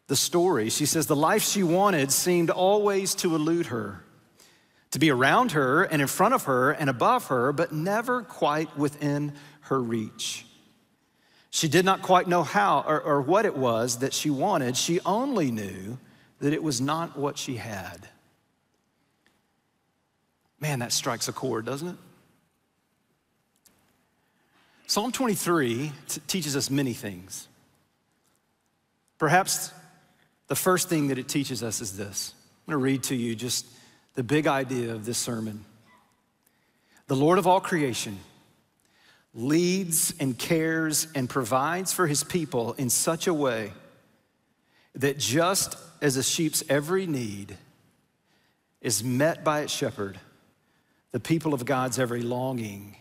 the 0.07 0.16
story. 0.16 0.71
She 0.71 0.87
says, 0.87 1.07
The 1.07 1.16
life 1.16 1.43
she 1.43 1.62
wanted 1.62 2.12
seemed 2.12 2.50
always 2.50 3.14
to 3.16 3.35
elude 3.35 3.66
her, 3.66 4.05
to 4.93 4.99
be 4.99 5.11
around 5.11 5.52
her 5.52 5.83
and 5.83 6.00
in 6.00 6.09
front 6.09 6.35
of 6.35 6.45
her 6.45 6.71
and 6.71 6.88
above 6.88 7.26
her, 7.26 7.52
but 7.52 7.73
never 7.73 8.23
quite 8.23 8.76
within 8.76 9.33
her 9.62 9.81
reach. 9.81 10.47
She 11.50 11.69
did 11.69 11.85
not 11.85 12.02
quite 12.02 12.28
know 12.28 12.43
how 12.43 12.85
or, 12.87 13.00
or 13.00 13.21
what 13.21 13.47
it 13.47 13.57
was 13.57 13.99
that 13.99 14.12
she 14.12 14.31
wanted. 14.31 14.76
She 14.76 15.00
only 15.07 15.50
knew 15.50 15.99
that 16.40 16.52
it 16.52 16.62
was 16.62 16.81
not 16.81 17.19
what 17.19 17.38
she 17.38 17.57
had. 17.57 18.09
Man, 20.61 20.81
that 20.81 20.93
strikes 20.93 21.28
a 21.28 21.33
chord, 21.33 21.64
doesn't 21.64 21.88
it? 21.88 21.97
Psalm 24.88 25.11
23 25.11 25.93
t- 26.09 26.21
teaches 26.28 26.55
us 26.55 26.71
many 26.71 26.93
things. 26.93 27.49
Perhaps 29.19 29.73
the 30.47 30.55
first 30.55 30.88
thing 30.88 31.09
that 31.09 31.19
it 31.19 31.28
teaches 31.28 31.62
us 31.64 31.81
is 31.81 31.97
this. 31.97 32.35
I'm 32.66 32.73
going 32.73 32.81
to 32.81 32.85
read 32.85 33.02
to 33.05 33.16
you 33.16 33.35
just 33.35 33.66
the 34.14 34.23
big 34.23 34.47
idea 34.47 34.93
of 34.93 35.05
this 35.05 35.19
sermon. 35.19 35.64
The 37.09 37.16
Lord 37.16 37.38
of 37.38 37.49
all 37.49 37.61
creation 37.61 38.19
leads 39.35 40.14
and 40.21 40.38
cares 40.38 41.09
and 41.16 41.28
provides 41.28 41.93
for 41.93 42.07
his 42.07 42.23
people 42.23 42.73
in 42.75 42.88
such 42.88 43.26
a 43.26 43.35
way 43.35 43.73
that 44.95 45.19
just 45.19 45.76
as 46.00 46.16
a 46.16 46.23
sheep's 46.23 46.62
every 46.69 47.07
need 47.07 47.57
is 48.81 49.02
met 49.02 49.43
by 49.43 49.61
its 49.61 49.73
shepherd, 49.73 50.19
the 51.11 51.21
people 51.21 51.55
of 51.55 51.64
God's 51.64 51.99
every 51.99 52.23
longing 52.23 52.97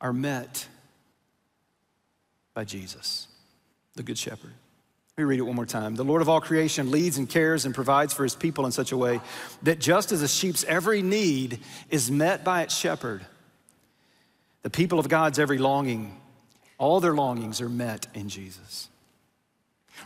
are 0.00 0.12
met 0.12 0.66
by 2.54 2.64
Jesus, 2.64 3.28
the 3.94 4.02
Good 4.02 4.18
Shepherd. 4.18 4.52
Let 5.16 5.24
me 5.24 5.30
read 5.30 5.40
it 5.40 5.42
one 5.42 5.56
more 5.56 5.66
time. 5.66 5.96
The 5.96 6.04
Lord 6.04 6.22
of 6.22 6.28
all 6.28 6.40
creation 6.40 6.92
leads 6.92 7.18
and 7.18 7.28
cares 7.28 7.64
and 7.64 7.74
provides 7.74 8.12
for 8.12 8.22
his 8.22 8.36
people 8.36 8.66
in 8.66 8.72
such 8.72 8.92
a 8.92 8.96
way 8.96 9.20
that 9.62 9.80
just 9.80 10.12
as 10.12 10.22
a 10.22 10.28
sheep's 10.28 10.62
every 10.64 11.02
need 11.02 11.58
is 11.90 12.10
met 12.10 12.44
by 12.44 12.62
its 12.62 12.76
shepherd, 12.76 13.26
the 14.62 14.70
people 14.70 14.98
of 14.98 15.08
God's 15.08 15.38
every 15.38 15.58
longing, 15.58 16.20
all 16.78 17.00
their 17.00 17.14
longings 17.14 17.60
are 17.60 17.68
met 17.68 18.06
in 18.14 18.28
Jesus. 18.28 18.88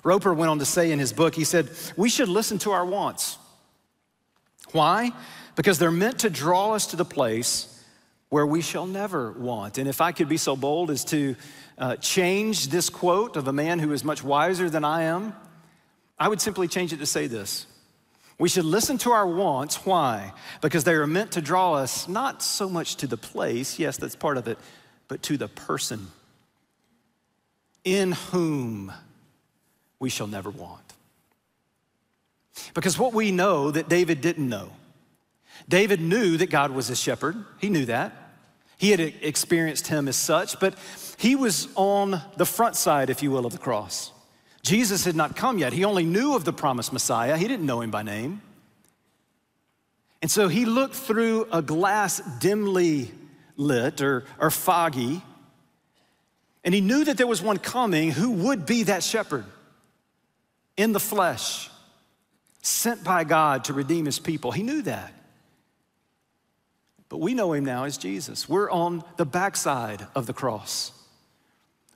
Roper 0.05 0.33
went 0.33 0.51
on 0.51 0.59
to 0.59 0.65
say 0.65 0.91
in 0.91 0.99
his 0.99 1.13
book, 1.13 1.35
he 1.35 1.45
said, 1.45 1.69
We 1.97 2.09
should 2.09 2.29
listen 2.29 2.59
to 2.61 2.73
our 2.73 2.85
wants. 2.85 3.37
Why? 4.73 5.13
Because 5.57 5.79
they're 5.79 5.91
meant 5.91 6.21
to 6.21 6.31
draw 6.31 6.73
us 6.73 6.87
to 6.89 6.97
the 6.97 7.05
place 7.05 7.72
where 8.33 8.47
we 8.47 8.63
shall 8.63 8.87
never 8.87 9.31
want. 9.33 9.77
And 9.77 9.87
if 9.87 10.01
I 10.01 10.11
could 10.11 10.27
be 10.27 10.39
so 10.39 10.57
bold 10.57 10.91
as 10.91 11.05
to 11.05 11.37
uh, 11.77 11.97
change 11.97 12.69
this 12.69 12.89
quote 12.89 13.37
of 13.37 13.47
a 13.47 13.53
man 13.53 13.79
who 13.79 13.93
is 13.93 14.05
much 14.05 14.25
wiser 14.25 14.71
than 14.71 14.87
I 14.87 15.03
am, 15.03 15.35
I 16.19 16.29
would 16.31 16.41
simply 16.41 16.67
change 16.67 16.95
it 16.95 16.97
to 17.01 17.05
say 17.05 17.27
this 17.27 17.67
We 18.39 18.49
should 18.49 18.65
listen 18.65 18.97
to 18.99 19.11
our 19.11 19.27
wants. 19.27 19.85
Why? 19.85 20.33
Because 20.63 20.85
they 20.85 20.95
are 20.95 21.07
meant 21.07 21.33
to 21.33 21.43
draw 21.43 21.75
us 21.75 22.09
not 22.09 22.43
so 22.43 22.71
much 22.71 22.97
to 22.97 23.07
the 23.07 23.19
place, 23.19 23.79
yes, 23.79 23.99
that's 23.99 24.17
part 24.17 24.39
of 24.39 24.49
it, 24.49 24.57
but 25.09 25.23
to 25.25 25.37
the 25.37 25.49
person 25.49 26.07
in 27.85 28.13
whom 28.13 28.95
we 29.99 30.09
shall 30.09 30.27
never 30.27 30.49
want. 30.49 30.95
Because 32.73 32.99
what 32.99 33.13
we 33.13 33.31
know 33.31 33.71
that 33.71 33.91
David 33.91 34.23
didn't 34.23 34.49
know, 34.49 34.71
David 35.69 36.01
knew 36.01 36.39
that 36.39 36.49
God 36.49 36.71
was 36.71 36.89
a 36.89 36.97
shepherd, 36.97 37.37
he 37.59 37.69
knew 37.69 37.85
that. 37.85 38.21
He 38.83 38.91
had 38.91 38.99
experienced 38.99 39.87
him 39.87 40.09
as 40.09 40.17
such, 40.17 40.59
but 40.59 40.75
he 41.17 41.37
was 41.37 41.69
on 41.77 42.21
the 42.37 42.45
front 42.45 42.75
side, 42.75 43.11
if 43.11 43.23
you 43.23 43.31
will, 43.31 43.47
of 43.47 43.53
the 43.53 43.59
cross. 43.59 44.11
Jesus 44.63 45.05
had 45.05 45.15
not 45.15 45.37
come 45.37 45.59
yet. 45.59 45.73
He 45.73 45.85
only 45.85 46.05
knew 46.05 46.35
of 46.35 46.45
the 46.45 46.53
promised 46.53 46.93
Messiah, 46.93 47.37
he 47.37 47.47
didn't 47.47 47.65
know 47.65 47.81
him 47.81 47.93
by 47.93 48.03
name. 48.03 48.43
And 50.21 50.29
so 50.29 50.49
he 50.49 50.65
looked 50.65 50.97
through 50.97 51.47
a 51.53 51.63
glass 51.63 52.21
dimly 52.41 53.13
lit 53.57 54.01
or, 54.01 54.25
or 54.41 54.51
foggy, 54.51 55.23
and 56.65 56.75
he 56.75 56.81
knew 56.81 57.05
that 57.05 57.17
there 57.17 57.29
was 57.29 57.41
one 57.41 57.59
coming 57.59 58.11
who 58.11 58.33
would 58.33 58.67
be 58.67 58.83
that 58.83 59.05
shepherd 59.05 59.45
in 60.77 60.91
the 60.91 60.99
flesh, 60.99 61.71
sent 62.63 63.05
by 63.05 63.23
God 63.23 63.63
to 63.67 63.75
redeem 63.75 64.07
his 64.07 64.19
people. 64.19 64.51
He 64.51 64.65
knew 64.65 64.83
that. 64.83 65.22
But 67.13 67.21
we 67.21 67.35
know 67.35 67.53
him 67.53 67.67
now 67.67 67.85
as 67.85 67.99
Jesus. 67.99 68.49
We're 68.49 68.71
on 68.71 69.05
the 69.19 69.27
backside 69.27 70.07
of 70.15 70.25
the 70.25 70.33
cross. 70.33 70.93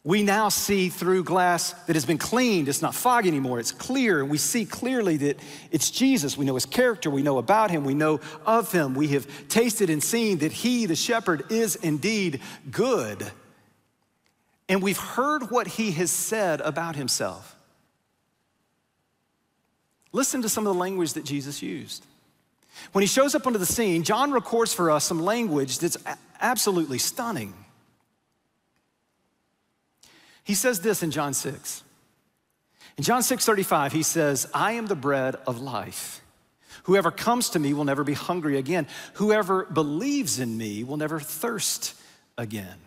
We 0.05 0.23
now 0.23 0.51
see 0.51 0.91
through 0.91 1.25
glass 1.25 1.73
that 1.87 1.97
has 1.97 2.05
been 2.05 2.19
cleaned. 2.19 2.69
It's 2.69 2.83
not 2.83 2.95
foggy 2.95 3.29
anymore, 3.29 3.59
it's 3.59 3.73
clear. 3.73 4.21
And 4.21 4.29
we 4.29 4.37
see 4.37 4.67
clearly 4.67 5.17
that 5.17 5.41
it's 5.71 5.91
Jesus. 5.91 6.37
We 6.37 6.45
know 6.45 6.53
his 6.53 6.67
character, 6.67 7.09
we 7.09 7.23
know 7.23 7.39
about 7.39 7.71
him, 7.71 7.87
we 7.87 7.95
know 7.95 8.21
of 8.45 8.71
him. 8.71 8.93
We 8.93 9.09
have 9.09 9.27
tasted 9.49 9.89
and 9.89 10.05
seen 10.05 10.37
that 10.41 10.53
he, 10.53 10.85
the 10.85 10.95
shepherd, 10.95 11.51
is 11.51 11.77
indeed 11.77 12.43
good. 12.71 13.27
And 14.69 14.83
we've 14.83 14.99
heard 14.99 15.51
what 15.51 15.67
he 15.67 15.93
has 15.93 16.11
said 16.11 16.61
about 16.61 16.95
himself. 16.95 17.57
Listen 20.13 20.43
to 20.43 20.51
some 20.51 20.67
of 20.67 20.75
the 20.75 20.79
language 20.79 21.15
that 21.15 21.25
Jesus 21.25 21.63
used. 21.63 22.05
When 22.93 23.03
he 23.03 23.09
shows 23.09 23.35
up 23.35 23.47
onto 23.47 23.59
the 23.59 23.67
scene, 23.67 24.03
John 24.03 24.33
records 24.33 24.73
for 24.73 24.91
us 24.91 25.05
some 25.05 25.21
language 25.21 25.79
that's 25.79 25.97
absolutely 26.41 26.99
stunning. 26.99 27.55
He 30.45 30.55
says 30.55 30.81
this 30.81 31.03
in 31.03 31.11
John 31.11 31.35
6. 31.35 31.83
In 32.97 33.05
John 33.05 33.23
6 33.23 33.45
35, 33.45 33.93
he 33.93 34.03
says, 34.03 34.49
I 34.55 34.73
am 34.73 34.87
the 34.87 34.95
bread 34.95 35.37
of 35.47 35.61
life. 35.61 36.23
Whoever 36.85 37.11
comes 37.11 37.51
to 37.51 37.59
me 37.59 37.75
will 37.75 37.85
never 37.85 38.05
be 38.05 38.15
hungry 38.15 38.57
again. 38.57 38.87
Whoever 39.15 39.65
believes 39.65 40.39
in 40.39 40.57
me 40.57 40.85
will 40.85 40.97
never 40.97 41.19
thirst 41.19 41.95
again. 42.39 42.86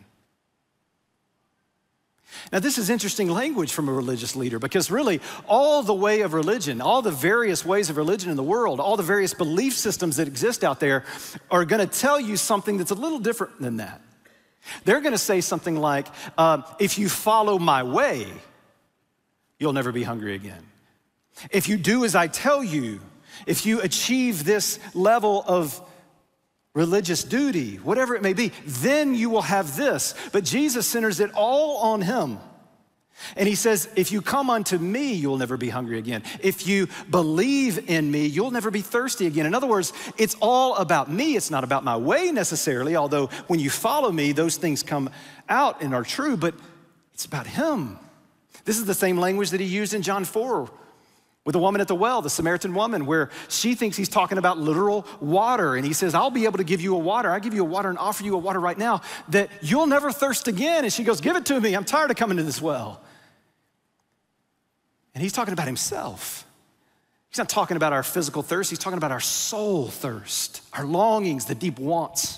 Now, 2.52 2.60
this 2.60 2.78
is 2.78 2.90
interesting 2.90 3.30
language 3.30 3.72
from 3.72 3.90
a 3.90 3.94
religious 3.94 4.36
leader 4.36 4.60
because 4.60 4.90
really, 4.90 5.20
all 5.48 5.84
the 5.84 5.94
way 5.94 6.22
of 6.22 6.34
religion, 6.34 6.82
all 6.82 7.02
the 7.02 7.12
various 7.12 7.66
ways 7.66 7.90
of 7.90 7.98
religion 7.98 8.30
in 8.30 8.38
the 8.38 8.44
world, 8.44 8.80
all 8.80 8.98
the 8.98 9.04
various 9.04 9.34
belief 9.34 9.74
systems 9.74 10.18
that 10.18 10.28
exist 10.28 10.64
out 10.64 10.80
there 10.80 11.06
are 11.52 11.66
going 11.66 11.86
to 11.86 12.00
tell 12.00 12.20
you 12.20 12.38
something 12.38 12.78
that's 12.78 12.92
a 12.92 12.96
little 12.96 13.20
different 13.20 13.60
than 13.60 13.78
that. 13.78 14.02
They're 14.86 15.02
going 15.02 15.14
to 15.14 15.18
say 15.18 15.42
something 15.42 15.76
like, 15.76 16.08
uh, 16.38 16.62
if 16.80 16.98
you 17.00 17.10
follow 17.10 17.58
my 17.58 17.84
way, 17.84 18.28
you'll 19.58 19.74
never 19.74 19.92
be 19.92 20.04
hungry 20.04 20.36
again. 20.36 20.66
If 21.52 21.70
you 21.70 21.78
do 21.78 22.06
as 22.06 22.16
I 22.16 22.28
tell 22.28 22.64
you, 22.64 23.00
if 23.46 23.66
you 23.66 23.82
achieve 23.82 24.44
this 24.44 24.80
level 24.94 25.44
of 25.48 25.82
religious 26.74 27.24
duty, 27.24 27.78
whatever 27.78 28.16
it 28.16 28.22
may 28.22 28.34
be, 28.34 28.52
then 28.66 29.16
you 29.16 29.30
will 29.30 29.42
have 29.42 29.76
this. 29.76 30.14
But 30.32 30.44
Jesus 30.44 30.88
centers 30.88 31.20
it 31.20 31.32
all 31.34 31.78
on 31.78 32.02
Him. 32.02 32.40
And 33.36 33.48
he 33.48 33.56
says, 33.56 33.90
If 33.96 34.12
you 34.12 34.22
come 34.22 34.50
unto 34.50 34.78
me, 34.78 35.14
you'll 35.14 35.38
never 35.38 35.58
be 35.58 35.70
hungry 35.70 35.98
again. 35.98 36.24
If 36.42 36.68
you 36.68 36.88
believe 37.10 37.90
in 37.90 38.10
me, 38.10 38.26
you'll 38.26 38.52
never 38.52 38.72
be 38.72 38.82
thirsty 38.82 39.28
again. 39.28 39.46
In 39.46 39.54
other 39.54 39.68
words, 39.68 39.94
it's 40.18 40.36
all 40.42 40.76
about 40.76 41.12
me. 41.12 41.36
It's 41.36 41.52
not 41.52 41.64
about 41.64 41.84
my 41.84 41.98
way 41.98 42.32
necessarily, 42.32 42.96
although 42.96 43.28
when 43.48 43.60
you 43.60 43.70
follow 43.70 44.12
me, 44.12 44.32
those 44.32 44.58
things 44.58 44.84
come 44.84 45.10
out 45.48 45.82
and 45.82 45.94
are 45.94 46.04
true, 46.04 46.38
but 46.38 46.56
it's 47.14 47.26
about 47.26 47.48
him. 47.48 48.00
This 48.66 48.78
is 48.78 48.86
the 48.86 48.94
same 48.94 49.18
language 49.18 49.50
that 49.50 49.60
he 49.60 49.68
used 49.68 49.94
in 49.94 50.02
John 50.02 50.24
4 50.24 50.70
with 51.50 51.54
the 51.54 51.60
woman 51.60 51.82
at 51.82 51.88
the 51.88 51.96
well, 51.96 52.22
the 52.22 52.30
Samaritan 52.30 52.76
woman, 52.76 53.08
where 53.08 53.32
she 53.48 53.74
thinks 53.74 53.98
he's 53.98 54.08
talking 54.08 54.38
about 54.38 54.60
literal 54.60 55.08
water. 55.20 55.76
And 55.76 55.84
he 55.84 55.94
says, 55.94 56.14
I'll 56.14 56.30
be 56.30 56.46
able 56.46 56.60
to 56.60 56.64
give 56.64 56.80
you 56.80 56.94
a 56.94 57.00
water. 57.00 57.32
I 57.32 57.40
give 57.40 57.56
you 57.56 57.64
a 57.64 57.68
water 57.68 57.90
and 57.90 57.98
offer 57.98 58.24
you 58.24 58.36
a 58.36 58.38
water 58.38 58.60
right 58.60 58.78
now 58.78 59.02
that 59.30 59.50
you'll 59.60 59.88
never 59.88 60.12
thirst 60.12 60.48
again. 60.48 60.84
And 60.84 60.94
she 60.94 61.04
goes, 61.04 61.22
Give 61.22 61.36
it 61.36 61.48
to 61.48 61.60
me. 61.60 61.74
I'm 61.74 61.86
tired 61.86 62.12
of 62.12 62.18
coming 62.18 62.38
to 62.38 62.44
this 62.44 62.62
well. 62.62 63.02
And 65.16 65.24
he's 65.24 65.34
talking 65.34 65.54
about 65.54 65.66
himself. 65.66 66.46
He's 67.32 67.40
not 67.40 67.50
talking 67.50 67.78
about 67.78 67.94
our 67.94 68.04
physical 68.04 68.44
thirst, 68.44 68.70
he's 68.70 68.78
talking 68.78 68.98
about 68.98 69.12
our 69.12 69.20
soul 69.20 69.88
thirst, 69.88 70.62
our 70.74 70.86
longings, 70.86 71.46
the 71.46 71.56
deep 71.56 71.80
wants. 71.80 72.38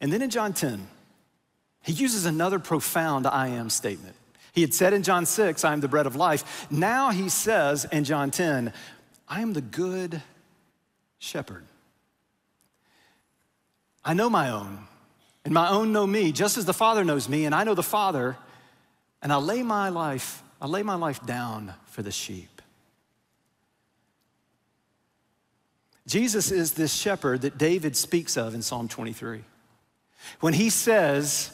And 0.00 0.12
then 0.12 0.20
in 0.20 0.30
John 0.30 0.52
10, 0.52 0.84
he 1.84 1.92
uses 1.92 2.26
another 2.26 2.58
profound 2.58 3.28
I 3.28 3.46
am 3.48 3.70
statement. 3.70 4.16
He 4.52 4.62
had 4.62 4.74
said 4.74 4.92
in 4.92 5.02
John 5.02 5.26
6, 5.26 5.64
I 5.64 5.72
am 5.72 5.80
the 5.80 5.88
bread 5.88 6.06
of 6.06 6.16
life. 6.16 6.70
Now 6.70 7.10
he 7.10 7.28
says 7.28 7.86
in 7.92 8.04
John 8.04 8.30
10, 8.30 8.72
I 9.28 9.42
am 9.42 9.52
the 9.52 9.60
good 9.60 10.22
shepherd. 11.18 11.64
I 14.04 14.14
know 14.14 14.30
my 14.30 14.50
own, 14.50 14.86
and 15.44 15.54
my 15.54 15.68
own 15.68 15.92
know 15.92 16.06
me, 16.06 16.32
just 16.32 16.58
as 16.58 16.64
the 16.64 16.72
Father 16.72 17.04
knows 17.04 17.28
me, 17.28 17.44
and 17.44 17.54
I 17.54 17.64
know 17.64 17.74
the 17.74 17.82
Father, 17.82 18.36
and 19.22 19.32
I 19.32 19.36
lay 19.36 19.62
my 19.62 19.90
life, 19.90 20.42
I 20.60 20.66
lay 20.66 20.82
my 20.82 20.94
life 20.94 21.24
down 21.24 21.74
for 21.86 22.02
the 22.02 22.10
sheep. 22.10 22.62
Jesus 26.06 26.50
is 26.50 26.72
this 26.72 26.92
shepherd 26.92 27.42
that 27.42 27.56
David 27.56 27.94
speaks 27.94 28.36
of 28.36 28.54
in 28.54 28.62
Psalm 28.62 28.88
23. 28.88 29.42
When 30.40 30.54
he 30.54 30.70
says, 30.70 31.52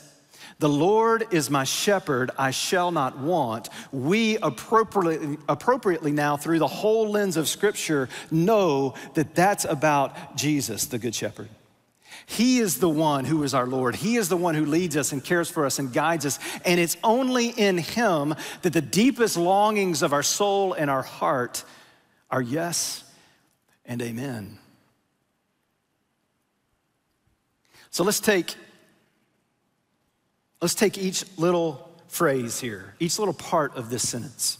the 0.58 0.68
Lord 0.68 1.26
is 1.32 1.50
my 1.50 1.64
shepherd, 1.64 2.30
I 2.38 2.50
shall 2.50 2.90
not 2.90 3.18
want. 3.18 3.68
We 3.92 4.38
appropriately, 4.38 5.36
appropriately 5.48 6.12
now, 6.12 6.38
through 6.38 6.60
the 6.60 6.66
whole 6.66 7.10
lens 7.10 7.36
of 7.36 7.46
Scripture, 7.46 8.08
know 8.30 8.94
that 9.14 9.34
that's 9.34 9.66
about 9.66 10.36
Jesus, 10.36 10.86
the 10.86 10.98
Good 10.98 11.14
Shepherd. 11.14 11.48
He 12.24 12.58
is 12.58 12.80
the 12.80 12.88
one 12.88 13.26
who 13.26 13.42
is 13.42 13.52
our 13.52 13.66
Lord. 13.66 13.96
He 13.96 14.16
is 14.16 14.30
the 14.30 14.36
one 14.36 14.54
who 14.54 14.64
leads 14.64 14.96
us 14.96 15.12
and 15.12 15.22
cares 15.22 15.50
for 15.50 15.66
us 15.66 15.78
and 15.78 15.92
guides 15.92 16.24
us. 16.24 16.38
And 16.64 16.80
it's 16.80 16.96
only 17.04 17.48
in 17.48 17.76
Him 17.76 18.34
that 18.62 18.72
the 18.72 18.80
deepest 18.80 19.36
longings 19.36 20.02
of 20.02 20.14
our 20.14 20.22
soul 20.22 20.72
and 20.72 20.90
our 20.90 21.02
heart 21.02 21.64
are 22.30 22.42
yes 22.42 23.04
and 23.84 24.00
amen. 24.00 24.58
So 27.90 28.02
let's 28.02 28.20
take 28.20 28.56
let's 30.60 30.74
take 30.74 30.98
each 30.98 31.24
little 31.38 31.90
phrase 32.08 32.60
here, 32.60 32.94
each 32.98 33.18
little 33.18 33.34
part 33.34 33.76
of 33.76 33.90
this 33.90 34.08
sentence. 34.08 34.58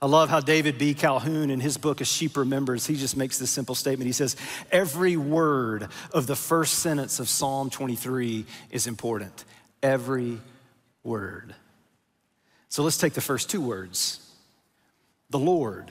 I 0.00 0.06
love 0.06 0.28
how 0.28 0.40
David 0.40 0.76
B. 0.76 0.92
Calhoun, 0.92 1.50
in 1.50 1.60
his 1.60 1.78
book, 1.78 2.00
A 2.00 2.04
Sheep 2.04 2.36
Remembers, 2.36 2.86
he 2.86 2.94
just 2.94 3.16
makes 3.16 3.38
this 3.38 3.50
simple 3.50 3.74
statement. 3.74 4.06
He 4.06 4.12
says, 4.12 4.36
Every 4.70 5.16
word 5.16 5.88
of 6.12 6.26
the 6.26 6.36
first 6.36 6.80
sentence 6.80 7.20
of 7.20 7.28
Psalm 7.28 7.70
23 7.70 8.44
is 8.70 8.86
important. 8.86 9.44
Every 9.82 10.40
word. 11.02 11.54
So 12.68 12.82
let's 12.82 12.98
take 12.98 13.14
the 13.14 13.20
first 13.20 13.48
two 13.48 13.60
words 13.60 14.20
the 15.30 15.38
Lord. 15.38 15.90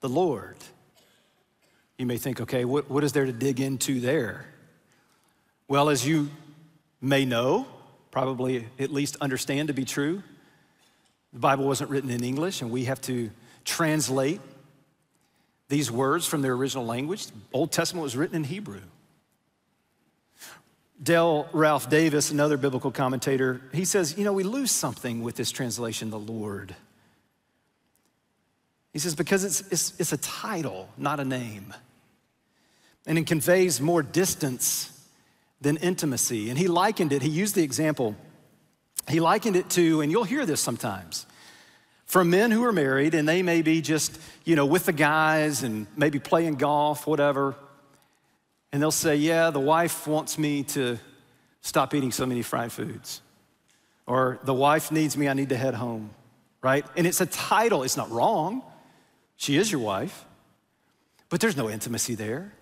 The 0.00 0.08
Lord. 0.08 0.56
You 1.98 2.06
may 2.06 2.18
think, 2.18 2.40
okay, 2.42 2.64
what, 2.64 2.90
what 2.90 3.04
is 3.04 3.12
there 3.12 3.24
to 3.24 3.32
dig 3.32 3.60
into 3.60 4.00
there? 4.00 4.44
Well, 5.66 5.88
as 5.88 6.06
you 6.06 6.28
may 7.04 7.24
know, 7.24 7.66
probably 8.10 8.66
at 8.78 8.90
least 8.90 9.16
understand 9.20 9.68
to 9.68 9.74
be 9.74 9.84
true, 9.84 10.22
the 11.32 11.38
Bible 11.38 11.66
wasn't 11.66 11.90
written 11.90 12.10
in 12.10 12.22
English, 12.22 12.62
and 12.62 12.70
we 12.70 12.84
have 12.84 13.00
to 13.02 13.30
translate 13.64 14.40
these 15.68 15.90
words 15.90 16.26
from 16.26 16.42
their 16.42 16.52
original 16.52 16.86
language. 16.86 17.26
The 17.26 17.32
Old 17.52 17.72
Testament 17.72 18.02
was 18.02 18.16
written 18.16 18.36
in 18.36 18.44
Hebrew. 18.44 18.82
Dale 21.02 21.48
Ralph 21.52 21.90
Davis, 21.90 22.30
another 22.30 22.56
biblical 22.56 22.92
commentator, 22.92 23.60
he 23.72 23.84
says, 23.84 24.16
you 24.16 24.24
know, 24.24 24.32
we 24.32 24.44
lose 24.44 24.70
something 24.70 25.22
with 25.22 25.34
this 25.34 25.50
translation, 25.50 26.10
the 26.10 26.18
Lord. 26.18 26.74
He 28.92 29.00
says, 29.00 29.16
because 29.16 29.44
it's, 29.44 29.60
it's, 29.72 29.98
it's 29.98 30.12
a 30.12 30.16
title, 30.18 30.88
not 30.96 31.18
a 31.18 31.24
name. 31.24 31.74
And 33.06 33.18
it 33.18 33.26
conveys 33.26 33.80
more 33.80 34.02
distance 34.02 34.93
than 35.64 35.76
intimacy. 35.78 36.48
And 36.48 36.58
he 36.58 36.68
likened 36.68 37.12
it, 37.12 37.22
he 37.22 37.28
used 37.28 37.56
the 37.56 37.64
example 37.64 38.14
he 39.08 39.20
likened 39.20 39.56
it 39.56 39.68
to, 39.70 40.00
and 40.00 40.10
you'll 40.10 40.24
hear 40.24 40.46
this 40.46 40.60
sometimes, 40.60 41.26
from 42.06 42.30
men 42.30 42.50
who 42.50 42.64
are 42.64 42.72
married 42.72 43.14
and 43.14 43.28
they 43.28 43.42
may 43.42 43.62
be 43.62 43.80
just, 43.82 44.18
you 44.44 44.56
know, 44.56 44.66
with 44.66 44.86
the 44.86 44.92
guys 44.92 45.62
and 45.62 45.86
maybe 45.96 46.18
playing 46.18 46.54
golf, 46.54 47.06
whatever. 47.06 47.54
And 48.72 48.82
they'll 48.82 48.90
say, 48.90 49.16
Yeah, 49.16 49.50
the 49.50 49.60
wife 49.60 50.06
wants 50.06 50.38
me 50.38 50.62
to 50.64 50.98
stop 51.60 51.94
eating 51.94 52.12
so 52.12 52.26
many 52.26 52.42
fried 52.42 52.72
foods. 52.72 53.20
Or 54.06 54.38
the 54.44 54.54
wife 54.54 54.90
needs 54.90 55.16
me, 55.16 55.28
I 55.28 55.34
need 55.34 55.48
to 55.50 55.56
head 55.56 55.74
home, 55.74 56.10
right? 56.62 56.84
And 56.96 57.06
it's 57.06 57.20
a 57.20 57.26
title, 57.26 57.82
it's 57.82 57.96
not 57.96 58.10
wrong. 58.10 58.62
She 59.36 59.56
is 59.56 59.70
your 59.70 59.80
wife, 59.80 60.24
but 61.28 61.40
there's 61.40 61.56
no 61.56 61.68
intimacy 61.68 62.14
there. 62.14 62.52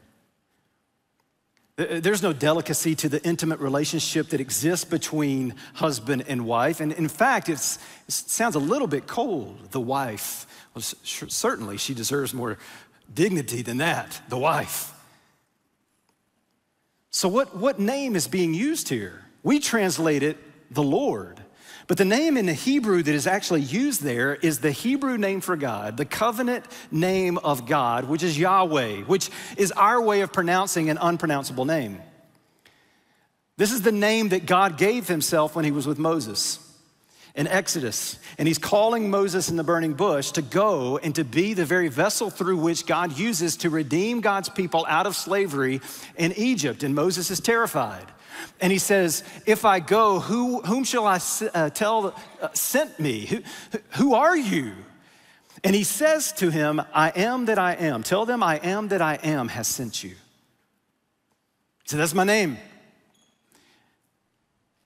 Uh, 1.79 2.00
there's 2.00 2.23
no 2.23 2.33
delicacy 2.33 2.95
to 2.95 3.09
the 3.09 3.23
intimate 3.25 3.59
relationship 3.59 4.29
that 4.29 4.41
exists 4.41 4.85
between 4.85 5.55
husband 5.75 6.25
and 6.29 6.45
wife. 6.45 6.81
And 6.81 6.93
in 6.93 7.09
fact, 7.09 7.49
it 7.49 7.59
sounds 8.09 8.55
a 8.55 8.59
little 8.61 8.87
bit 8.87 9.07
cold. 9.07 9.71
The 9.71 9.81
wife, 9.81 10.47
well, 10.75 10.83
certainly 10.83 11.79
she 11.79 11.95
deserves 11.95 12.35
more 12.35 12.59
dignity 13.12 13.62
than 13.62 13.79
that, 13.79 14.21
the 14.29 14.37
wife. 14.38 14.93
So, 17.11 17.29
what, 17.29 17.57
what 17.57 17.79
name 17.79 18.17
is 18.17 18.26
being 18.29 18.55
used 18.55 18.88
here? 18.88 19.25
We 19.43 19.59
translate 19.59 20.23
it 20.23 20.38
the 20.71 20.83
Lord. 20.83 21.41
But 21.86 21.98
the 21.98 22.04
name 22.04 22.36
in 22.36 22.46
the 22.46 22.54
Hebrew 22.54 23.02
that 23.02 23.14
is 23.14 23.26
actually 23.26 23.62
used 23.62 24.02
there 24.02 24.34
is 24.34 24.60
the 24.60 24.70
Hebrew 24.70 25.18
name 25.18 25.40
for 25.40 25.56
God, 25.56 25.96
the 25.96 26.04
covenant 26.04 26.64
name 26.90 27.38
of 27.38 27.66
God, 27.66 28.04
which 28.04 28.23
is 28.23 28.38
Yahweh, 28.38 29.02
which 29.02 29.30
is 29.56 29.73
our 29.73 30.00
way 30.00 30.21
of 30.21 30.32
pronouncing 30.32 30.90
an 30.90 30.99
unpronounceable 30.99 31.64
name. 31.64 32.00
This 33.56 33.73
is 33.73 33.82
the 33.82 33.92
name 33.92 34.30
that 34.30 34.47
God 34.47 34.78
gave 34.78 35.08
himself 35.08 35.54
when 35.54 35.64
he 35.64 35.71
was 35.71 35.86
with 35.86 35.99
Moses 35.99 36.72
in 37.34 37.47
Exodus. 37.47 38.18
And 38.38 38.47
he's 38.47 38.58
calling 38.58 39.10
Moses 39.10 39.49
in 39.49 39.56
the 39.56 39.64
burning 39.64 39.95
bush 39.95 40.32
to 40.32 40.42
go 40.42 40.99
and 40.99 41.14
to 41.14 41.25
be 41.25 41.54
the 41.54 41.64
very 41.64 41.88
vessel 41.88 42.30
through 42.30 42.58
which 42.58 42.86
God 42.86 43.18
uses 43.18 43.56
to 43.58 43.71
redeem 43.71 44.21
God's 44.21 44.49
people 44.49 44.84
out 44.88 45.06
of 45.06 45.16
slavery 45.16 45.80
in 46.16 46.32
Egypt. 46.32 46.82
And 46.82 46.95
Moses 46.95 47.30
is 47.30 47.40
terrified. 47.40 48.06
And 48.60 48.73
he 48.73 48.78
says, 48.78 49.25
If 49.47 49.64
I 49.64 49.80
go, 49.80 50.21
who, 50.21 50.60
whom 50.62 50.84
shall 50.84 51.06
I 51.06 51.21
uh, 51.54 51.71
tell 51.71 52.14
uh, 52.40 52.49
sent 52.52 52.99
me? 52.99 53.26
Who, 53.26 53.42
who 53.92 54.14
are 54.14 54.36
you? 54.36 54.73
And 55.64 55.76
he 55.76 55.84
says 55.84 56.32
to 56.34 56.50
him, 56.50 56.82
I 56.92 57.10
am 57.10 57.47
that 57.47 57.58
I 57.58 57.75
am. 57.75 58.02
Tell 58.02 58.26
them 58.26 58.42
I 58.42 58.56
am 58.56 58.88
that 58.88 59.00
I 59.00 59.14
am 59.23 59.49
has 59.49 59.68
sent 59.68 60.02
you. 60.02 60.14
So 61.84 61.97
that's 61.97 62.14
my 62.14 62.25
name. 62.25 62.58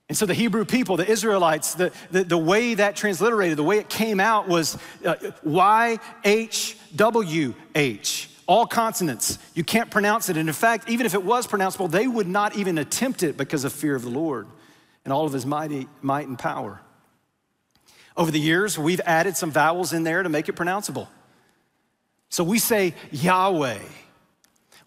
And 0.08 0.16
so 0.16 0.24
the 0.24 0.34
Hebrew 0.34 0.64
people, 0.64 0.96
the 0.96 1.10
Israelites, 1.10 1.74
the, 1.74 1.92
the, 2.10 2.22
the 2.24 2.38
way 2.38 2.74
that 2.74 2.94
transliterated, 2.94 3.58
the 3.58 3.64
way 3.64 3.78
it 3.78 3.88
came 3.88 4.20
out 4.20 4.46
was 4.46 4.78
uh, 5.04 5.16
Y-H-W-H 5.42 5.90
all 8.46 8.66
consonants. 8.66 9.38
You 9.54 9.64
can't 9.64 9.90
pronounce 9.90 10.28
it. 10.28 10.36
And 10.36 10.48
in 10.48 10.54
fact, 10.54 10.88
even 10.88 11.06
if 11.06 11.14
it 11.14 11.24
was 11.24 11.46
pronounceable, 11.46 11.90
they 11.90 12.06
would 12.06 12.28
not 12.28 12.56
even 12.56 12.78
attempt 12.78 13.22
it 13.22 13.36
because 13.36 13.64
of 13.64 13.72
fear 13.72 13.94
of 13.94 14.02
the 14.02 14.10
Lord 14.10 14.46
and 15.04 15.12
all 15.12 15.26
of 15.26 15.32
his 15.32 15.44
mighty 15.44 15.88
might 16.00 16.28
and 16.28 16.38
power. 16.38 16.80
Over 18.16 18.30
the 18.30 18.40
years, 18.40 18.78
we've 18.78 19.00
added 19.04 19.36
some 19.36 19.50
vowels 19.50 19.92
in 19.92 20.04
there 20.04 20.22
to 20.22 20.28
make 20.28 20.48
it 20.48 20.54
pronounceable. 20.54 21.08
So 22.28 22.44
we 22.44 22.58
say 22.58 22.94
Yahweh. 23.10 23.78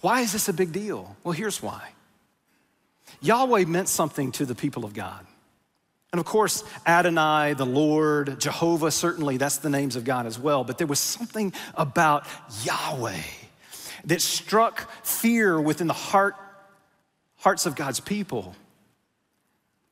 Why 0.02 0.22
is 0.22 0.32
this 0.32 0.50
a 0.50 0.54
big 0.54 0.72
deal? 0.72 1.16
Well, 1.24 1.34
here's 1.34 1.62
why. 1.62 1.90
Yahweh 3.22 3.66
meant 3.66 3.90
something 3.90 4.32
to 4.34 4.46
the 4.46 4.56
people 4.56 4.86
of 4.86 4.94
God. 4.94 5.26
And 6.12 6.20
of 6.20 6.26
course, 6.26 6.64
Adonai, 6.88 7.54
the 7.54 7.66
Lord, 7.66 8.40
Jehovah, 8.40 8.90
certainly 8.90 9.38
that's 9.38 9.58
the 9.58 9.70
names 9.70 9.96
of 9.96 10.04
God 10.04 10.26
as 10.26 10.40
well. 10.40 10.64
But 10.64 10.78
there 10.78 10.88
was 10.88 11.00
something 11.00 11.54
about 11.76 12.26
Yahweh 12.64 13.22
that 14.06 14.22
struck 14.22 14.90
fear 15.06 15.60
within 15.62 15.88
the 15.88 15.94
heart, 15.94 16.36
hearts 17.38 17.66
of 17.66 17.76
God's 17.76 18.00
people. 18.00 18.56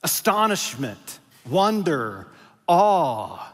Astonishment, 0.02 1.20
wonder, 1.48 2.28
awe, 2.68 3.54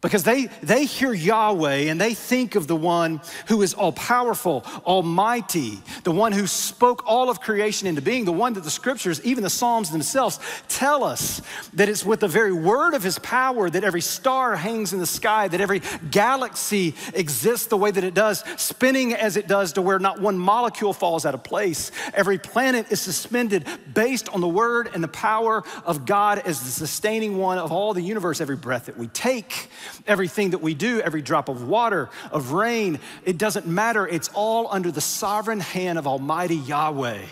because 0.00 0.22
they, 0.22 0.46
they 0.62 0.84
hear 0.84 1.12
Yahweh 1.12 1.90
and 1.90 2.00
they 2.00 2.14
think 2.14 2.54
of 2.54 2.66
the 2.66 2.76
one 2.76 3.20
who 3.48 3.62
is 3.62 3.74
all 3.74 3.92
powerful, 3.92 4.64
almighty, 4.86 5.80
the 6.04 6.12
one 6.12 6.30
who 6.32 6.46
spoke 6.46 7.02
all 7.06 7.28
of 7.28 7.40
creation 7.40 7.88
into 7.88 8.00
being, 8.00 8.24
the 8.24 8.32
one 8.32 8.52
that 8.52 8.62
the 8.62 8.70
scriptures, 8.70 9.20
even 9.24 9.42
the 9.42 9.50
Psalms 9.50 9.90
themselves, 9.90 10.38
tell 10.68 11.02
us 11.02 11.42
that 11.74 11.88
it's 11.88 12.04
with 12.04 12.20
the 12.20 12.28
very 12.28 12.52
word 12.52 12.94
of 12.94 13.02
his 13.02 13.18
power 13.18 13.68
that 13.68 13.82
every 13.82 14.00
star 14.00 14.54
hangs 14.54 14.92
in 14.92 15.00
the 15.00 15.06
sky, 15.06 15.48
that 15.48 15.60
every 15.60 15.82
galaxy 16.10 16.94
exists 17.14 17.66
the 17.66 17.76
way 17.76 17.90
that 17.90 18.04
it 18.04 18.14
does, 18.14 18.44
spinning 18.56 19.14
as 19.14 19.36
it 19.36 19.48
does 19.48 19.72
to 19.72 19.82
where 19.82 19.98
not 19.98 20.20
one 20.20 20.38
molecule 20.38 20.92
falls 20.92 21.26
out 21.26 21.34
of 21.34 21.42
place. 21.42 21.90
Every 22.14 22.38
planet 22.38 22.92
is 22.92 23.00
suspended 23.00 23.66
based 23.92 24.28
on 24.28 24.40
the 24.40 24.48
word 24.48 24.90
and 24.94 25.02
the 25.02 25.08
power 25.08 25.64
of 25.84 26.06
God 26.06 26.38
as 26.38 26.60
the 26.60 26.70
sustaining 26.70 27.36
one 27.36 27.58
of 27.58 27.72
all 27.72 27.94
the 27.94 28.02
universe, 28.02 28.40
every 28.40 28.56
breath 28.56 28.86
that 28.86 28.96
we 28.96 29.08
take 29.08 29.68
Everything 30.06 30.50
that 30.50 30.58
we 30.58 30.74
do, 30.74 31.00
every 31.00 31.22
drop 31.22 31.48
of 31.48 31.68
water, 31.68 32.10
of 32.30 32.52
rain, 32.52 32.98
it 33.24 33.38
doesn't 33.38 33.66
matter. 33.66 34.06
It's 34.06 34.28
all 34.34 34.68
under 34.70 34.90
the 34.90 35.00
sovereign 35.00 35.60
hand 35.60 35.98
of 35.98 36.06
Almighty 36.06 36.56
Yahweh. 36.56 37.22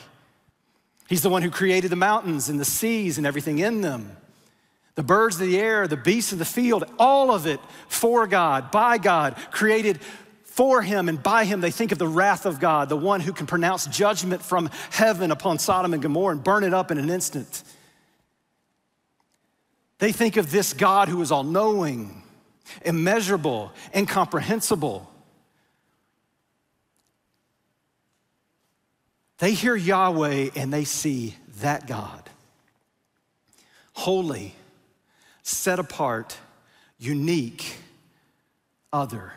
He's 1.09 1.23
the 1.23 1.31
one 1.31 1.42
who 1.42 1.51
created 1.51 1.90
the 1.90 1.97
mountains 1.97 2.49
and 2.49 2.59
the 2.59 2.64
seas 2.64 3.19
and 3.19 3.27
everything 3.27 3.59
in 3.59 3.81
them. 3.81 4.16
The 4.97 5.03
birds 5.03 5.37
of 5.37 5.47
the 5.47 5.59
air, 5.59 5.87
the 5.87 5.97
beasts 5.97 6.33
of 6.33 6.38
the 6.38 6.45
field, 6.45 6.85
all 6.99 7.31
of 7.31 7.47
it 7.47 7.61
for 7.88 8.27
God, 8.27 8.71
by 8.71 8.99
God, 8.99 9.37
created 9.51 10.01
for 10.57 10.81
him 10.81 11.11
and 11.11 11.23
by 11.23 11.45
him 11.45 11.61
they 11.61 11.71
think 11.71 11.92
of 11.92 11.99
the 11.99 12.09
wrath 12.09 12.47
of 12.47 12.59
God, 12.59 12.88
the 12.88 12.97
one 12.97 13.21
who 13.21 13.35
can 13.35 13.47
pronounce 13.47 13.87
judgment 13.87 14.42
from 14.42 14.71
heaven 14.90 15.31
upon 15.31 15.59
Sodom 15.59 15.92
and 15.92 16.03
Gomorrah 16.03 16.33
and 16.33 16.42
burn 16.42 16.64
it 16.64 16.73
up 16.73 16.90
in 16.90 16.97
an 16.97 17.11
instant. 17.11 17.62
They 19.99 20.12
think 20.12 20.38
of 20.38 20.51
this 20.51 20.73
God 20.73 21.09
who 21.09 21.21
is 21.21 21.31
all 21.31 21.45
knowing, 21.45 22.23
immeasurable, 22.85 23.72
incomprehensible. 23.94 25.11
They 29.38 29.52
hear 29.52 29.76
Yahweh 29.76 30.50
and 30.57 30.72
they 30.72 30.85
see 30.85 31.37
that 31.61 31.87
God. 31.87 32.29
Holy, 33.92 34.55
set 35.42 35.79
apart, 35.79 36.38
unique, 36.98 37.76
other. 38.92 39.33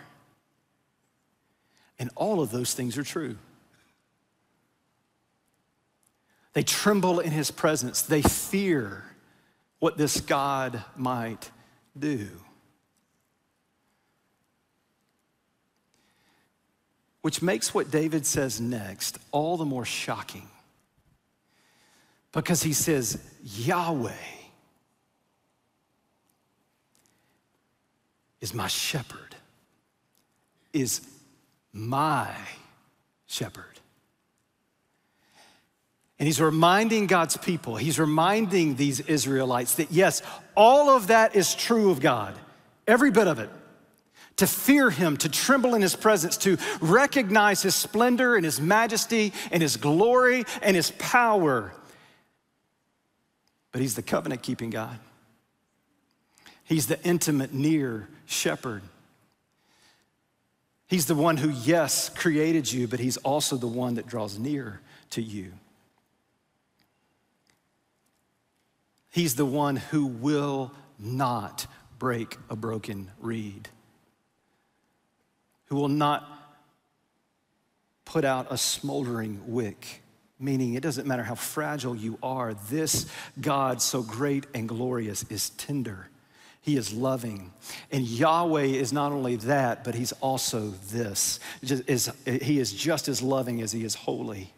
And 1.98 2.10
all 2.16 2.42
of 2.42 2.52
those 2.52 2.74
things 2.74 2.98
are 2.98 3.04
true. 3.04 3.38
They 6.54 6.64
tremble 6.64 7.20
in 7.20 7.32
his 7.32 7.52
presence. 7.52 8.02
They 8.02 8.22
fear 8.22 9.04
what 9.80 9.98
this 9.98 10.20
God 10.20 10.84
might 10.96 11.52
do. 11.98 12.30
Which 17.22 17.42
makes 17.42 17.74
what 17.74 17.92
David 17.92 18.26
says 18.26 18.62
next 18.62 19.18
all 19.32 19.58
the 19.58 19.66
more 19.66 19.86
shocking. 19.86 20.48
Because 22.32 22.64
he 22.64 22.74
says, 22.74 23.22
Yahweh 23.44 24.12
is 28.40 28.54
my 28.54 28.68
shepherd, 28.68 29.36
is 30.72 31.02
my 31.74 32.34
shepherd. 33.28 33.66
And 36.20 36.28
he's 36.28 36.42
reminding 36.42 37.08
God's 37.08 37.38
people, 37.38 37.78
he's 37.78 38.00
reminding 38.00 38.76
these 38.76 39.00
Israelites 39.00 39.76
that 39.76 39.92
yes, 39.92 40.22
all 40.56 40.90
of 40.90 41.08
that 41.08 41.36
is 41.36 41.56
true 41.56 41.92
of 41.92 42.02
God, 42.02 42.36
every 42.88 43.10
bit 43.10 43.28
of 43.28 43.40
it. 43.40 43.50
To 44.40 44.48
fear 44.48 44.90
him, 44.90 45.18
to 45.18 45.30
tremble 45.30 45.76
in 45.76 45.82
his 45.82 45.96
presence, 45.96 46.38
to 46.38 46.58
recognize 46.80 47.62
his 47.62 47.76
splendor 47.76 48.36
and 48.36 48.46
his 48.46 48.62
majesty 48.62 49.34
and 49.52 49.62
his 49.62 49.76
glory 49.76 50.46
and 50.62 50.76
his 50.78 50.92
power. 50.92 51.74
But 53.74 53.82
he's 53.82 53.96
the 53.96 54.02
covenant 54.02 54.42
keeping 54.42 54.70
God. 54.70 54.98
He's 56.64 56.88
the 56.88 57.02
intimate, 57.04 57.54
near 57.54 58.08
shepherd. 58.28 58.82
He's 60.88 61.06
the 61.06 61.16
one 61.16 61.36
who, 61.36 61.50
yes, 61.50 62.08
created 62.10 62.72
you, 62.72 62.88
but 62.88 63.00
he's 63.00 63.18
also 63.18 63.58
the 63.58 63.68
one 63.68 63.96
that 63.96 64.08
draws 64.08 64.40
near 64.40 64.80
to 65.12 65.22
you. 65.22 65.52
He's 69.10 69.36
the 69.36 69.46
one 69.46 69.76
who 69.76 70.06
will 70.06 70.72
not 70.98 71.68
break 71.98 72.38
a 72.50 72.56
broken 72.56 73.12
reed, 73.20 73.68
who 75.70 75.76
will 75.76 75.88
not 75.88 76.28
put 78.06 78.26
out 78.26 78.48
a 78.50 78.58
smoldering 78.58 79.40
wick, 79.46 80.02
meaning 80.40 80.74
it 80.74 80.82
doesn't 80.82 81.08
matter 81.08 81.24
how 81.24 81.36
fragile 81.36 81.96
you 81.96 82.18
are, 82.24 82.56
this 82.70 83.06
God, 83.40 83.82
so 83.82 84.02
great 84.02 84.48
and 84.54 84.68
glorious, 84.68 85.24
is 85.30 85.52
tender. 85.52 86.10
He 86.62 86.76
is 86.76 86.92
loving. 86.92 87.54
And 87.92 88.04
Yahweh 88.04 88.64
is 88.64 88.92
not 88.92 89.12
only 89.12 89.38
that, 89.38 89.84
but 89.84 89.96
He's 89.96 90.12
also 90.14 90.74
this. 90.92 91.40
He 91.62 92.60
is 92.60 92.74
just 92.74 93.08
as 93.08 93.22
loving 93.22 93.62
as 93.62 93.72
He 93.72 93.86
is 93.86 93.96
holy. 93.96 94.52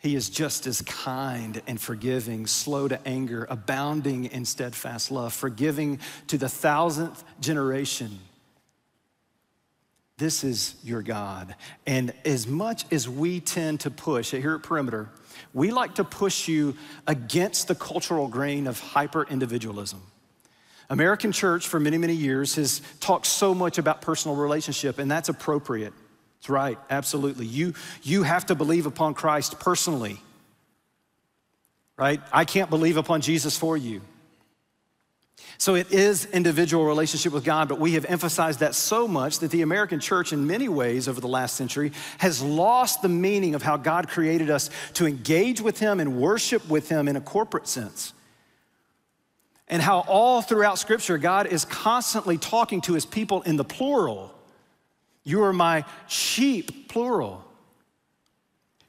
He 0.00 0.14
is 0.14 0.30
just 0.30 0.68
as 0.68 0.80
kind 0.82 1.60
and 1.66 1.80
forgiving, 1.80 2.46
slow 2.46 2.86
to 2.86 3.00
anger, 3.06 3.48
abounding 3.50 4.26
in 4.26 4.44
steadfast 4.44 5.10
love, 5.10 5.32
forgiving 5.32 5.98
to 6.28 6.38
the 6.38 6.48
thousandth 6.48 7.24
generation. 7.40 8.20
This 10.18 10.42
is 10.42 10.74
your 10.82 11.00
God. 11.00 11.54
And 11.86 12.12
as 12.24 12.46
much 12.46 12.84
as 12.92 13.08
we 13.08 13.38
tend 13.38 13.80
to 13.80 13.90
push 13.90 14.32
here 14.32 14.56
at 14.56 14.64
Perimeter, 14.64 15.08
we 15.54 15.70
like 15.70 15.94
to 15.94 16.04
push 16.04 16.48
you 16.48 16.76
against 17.06 17.68
the 17.68 17.76
cultural 17.76 18.26
grain 18.26 18.66
of 18.66 18.80
hyper 18.80 19.22
individualism. 19.30 20.02
American 20.90 21.30
church, 21.30 21.68
for 21.68 21.78
many, 21.78 21.98
many 21.98 22.14
years, 22.14 22.56
has 22.56 22.82
talked 22.98 23.26
so 23.26 23.54
much 23.54 23.78
about 23.78 24.02
personal 24.02 24.36
relationship, 24.36 24.98
and 24.98 25.08
that's 25.08 25.28
appropriate. 25.28 25.92
It's 26.38 26.48
right, 26.48 26.78
absolutely. 26.90 27.46
You, 27.46 27.74
you 28.02 28.24
have 28.24 28.46
to 28.46 28.54
believe 28.54 28.86
upon 28.86 29.14
Christ 29.14 29.60
personally, 29.60 30.18
right? 31.96 32.20
I 32.32 32.44
can't 32.44 32.70
believe 32.70 32.96
upon 32.96 33.20
Jesus 33.20 33.56
for 33.56 33.76
you. 33.76 34.00
So 35.56 35.74
it 35.74 35.90
is 35.90 36.26
individual 36.26 36.84
relationship 36.84 37.32
with 37.32 37.44
God, 37.44 37.68
but 37.68 37.80
we 37.80 37.92
have 37.92 38.04
emphasized 38.04 38.60
that 38.60 38.74
so 38.74 39.08
much 39.08 39.40
that 39.40 39.50
the 39.50 39.62
American 39.62 39.98
church, 39.98 40.32
in 40.32 40.46
many 40.46 40.68
ways 40.68 41.08
over 41.08 41.20
the 41.20 41.28
last 41.28 41.56
century, 41.56 41.92
has 42.18 42.40
lost 42.42 43.02
the 43.02 43.08
meaning 43.08 43.54
of 43.54 43.62
how 43.62 43.76
God 43.76 44.08
created 44.08 44.50
us 44.50 44.70
to 44.94 45.06
engage 45.06 45.60
with 45.60 45.80
Him 45.80 45.98
and 45.98 46.20
worship 46.20 46.68
with 46.68 46.88
Him 46.88 47.08
in 47.08 47.16
a 47.16 47.20
corporate 47.20 47.66
sense. 47.66 48.12
And 49.66 49.82
how 49.82 50.00
all 50.00 50.42
throughout 50.42 50.78
Scripture, 50.78 51.18
God 51.18 51.46
is 51.46 51.64
constantly 51.64 52.38
talking 52.38 52.80
to 52.82 52.94
His 52.94 53.04
people 53.04 53.42
in 53.42 53.56
the 53.56 53.64
plural 53.64 54.34
you 55.28 55.42
are 55.42 55.52
my 55.52 55.84
sheep, 56.06 56.88
plural. 56.88 57.44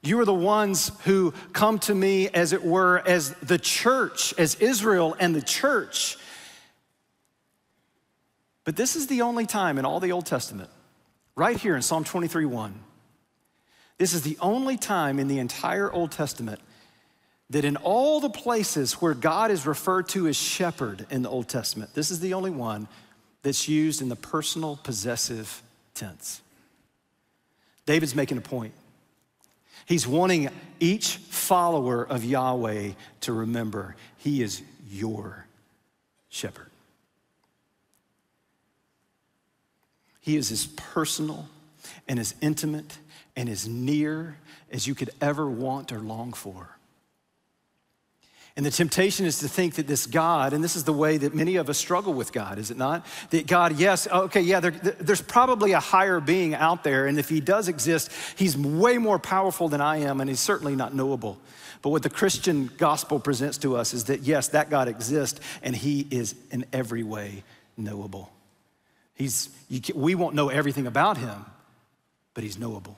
You 0.01 0.21
are 0.21 0.25
the 0.25 0.33
ones 0.33 0.89
who 1.03 1.33
come 1.51 1.79
to 1.79 1.93
me, 1.93 2.29
as 2.29 2.53
it 2.53 2.63
were, 2.63 3.03
as 3.05 3.33
the 3.43 3.57
church, 3.57 4.33
as 4.38 4.55
Israel 4.55 5.17
and 5.19 5.35
the 5.35 5.41
church. 5.41 6.17
But 8.69 8.75
this 8.75 8.95
is 8.95 9.08
the 9.08 9.23
only 9.23 9.47
time 9.47 9.79
in 9.79 9.86
all 9.86 9.99
the 9.99 10.12
Old 10.12 10.27
Testament, 10.27 10.69
right 11.36 11.58
here 11.58 11.75
in 11.75 11.82
Psalm 11.82 12.03
23 12.03 12.45
1. 12.45 12.79
This 13.97 14.13
is 14.13 14.21
the 14.21 14.38
only 14.39 14.77
time 14.77 15.17
in 15.17 15.27
the 15.27 15.39
entire 15.39 15.91
Old 15.91 16.12
Testament 16.12 16.60
that 17.49 17.65
in 17.65 17.77
all 17.77 18.19
the 18.19 18.29
places 18.29 18.93
where 19.01 19.15
God 19.15 19.49
is 19.49 19.65
referred 19.65 20.08
to 20.10 20.27
as 20.27 20.36
shepherd 20.36 21.08
in 21.10 21.23
the 21.23 21.29
Old 21.29 21.47
Testament, 21.47 21.95
this 21.95 22.12
is 22.12 22.19
the 22.19 22.36
only 22.36 22.51
one 22.51 22.88
that's 23.41 23.67
used 23.67 24.03
in 24.03 24.08
the 24.08 24.15
personal 24.15 24.75
possessive 24.75 25.63
tense. 25.95 26.39
David's 27.88 28.13
making 28.13 28.38
a 28.38 28.41
point. 28.41 28.75
He's 29.88 30.05
wanting 30.05 30.47
each 30.79 31.15
follower 31.17 32.03
of 32.03 32.23
Yahweh 32.23 32.91
to 33.21 33.34
remember 33.34 33.95
he 34.17 34.43
is 34.43 34.62
your 34.88 35.47
shepherd. 36.29 36.68
He 40.19 40.36
is 40.36 40.51
as 40.51 40.67
personal 40.67 41.47
and 42.08 42.19
as 42.19 42.36
intimate 42.41 42.97
and 43.36 43.47
as 43.49 43.67
near 43.67 44.38
as 44.71 44.88
you 44.88 44.95
could 44.95 45.10
ever 45.21 45.49
want 45.49 45.91
or 45.91 45.99
long 45.99 46.34
for. 46.34 46.79
And 48.60 48.65
the 48.65 48.71
temptation 48.71 49.25
is 49.25 49.39
to 49.39 49.47
think 49.47 49.75
that 49.75 49.88
this 49.88 50.05
God, 50.05 50.51
and 50.51 50.62
this 50.62 50.75
is 50.75 50.84
the 50.84 50.91
way 50.91 51.17
that 51.17 51.34
many 51.34 51.55
of 51.55 51.69
us 51.69 51.77
struggle 51.77 52.13
with 52.13 52.34
God, 52.34 52.58
is 52.58 52.71
it 52.71 52.77
not? 52.77 53.05
That 53.29 53.47
God, 53.47 53.79
yes, 53.79 54.05
oh, 54.12 54.23
okay, 54.23 54.41
yeah, 54.41 54.60
there, 54.60 54.71
there's 54.71 55.21
probably 55.21 55.71
a 55.71 55.79
higher 55.79 56.19
being 56.19 56.53
out 56.53 56.84
there, 56.84 57.08
and 57.08 57.17
if 57.17 57.29
he 57.29 57.39
does 57.39 57.69
exist, 57.69 58.12
he's 58.36 58.58
way 58.58 58.97
more 58.97 59.17
powerful 59.17 59.69
than 59.69 59.79
I 59.79 59.97
am, 59.97 60.19
and 60.19 60.29
he's 60.29 60.41
certainly 60.41 60.75
not 60.75 60.93
knowable. 60.93 61.39
But 61.82 61.91
what 61.91 62.03
the 62.03 62.10
Christian 62.10 62.69
gospel 62.77 63.17
presents 63.17 63.58
to 63.60 63.77
us 63.77 63.93
is 63.93 64.05
that, 64.05 64.23
yes, 64.23 64.49
that 64.49 64.69
God 64.69 64.89
exists, 64.89 65.39
and 65.63 65.73
he 65.73 66.05
is 66.12 66.36
in 66.51 66.65
every 66.73 67.03
way 67.03 67.43
knowable. 67.77 68.29
He's, 69.19 69.49
we 69.93 70.15
won't 70.15 70.34
know 70.34 70.47
everything 70.47 70.88
about 70.88 71.17
him, 71.17 71.45
but 72.34 72.43
he's 72.45 72.58
knowable, 72.58 72.97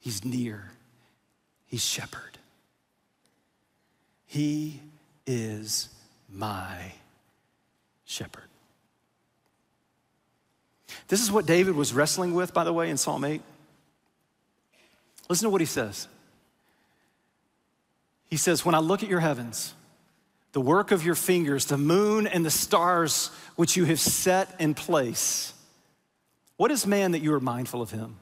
he's 0.00 0.24
near, 0.24 0.72
he's 1.66 1.84
shepherd. 1.84 2.36
He 4.26 4.80
is 5.26 5.88
my 6.32 6.92
shepherd. 8.04 8.44
This 11.08 11.20
is 11.20 11.32
what 11.32 11.46
David 11.46 11.74
was 11.74 11.92
wrestling 11.92 12.34
with, 12.34 12.52
by 12.52 12.64
the 12.64 12.72
way, 12.72 12.90
in 12.90 12.96
Psalm 12.96 13.24
8. 13.24 13.40
Listen 15.28 15.46
to 15.46 15.50
what 15.50 15.60
he 15.60 15.66
says. 15.66 16.08
He 18.28 18.36
says, 18.36 18.64
When 18.64 18.74
I 18.74 18.78
look 18.78 19.02
at 19.02 19.08
your 19.08 19.20
heavens, 19.20 19.74
the 20.52 20.60
work 20.60 20.90
of 20.90 21.04
your 21.04 21.14
fingers, 21.14 21.66
the 21.66 21.78
moon 21.78 22.26
and 22.26 22.44
the 22.44 22.50
stars 22.50 23.30
which 23.56 23.76
you 23.76 23.84
have 23.84 24.00
set 24.00 24.54
in 24.60 24.74
place, 24.74 25.54
what 26.56 26.70
is 26.70 26.86
man 26.86 27.12
that 27.12 27.20
you 27.20 27.32
are 27.34 27.40
mindful 27.40 27.80
of 27.80 27.90
him? 27.90 28.16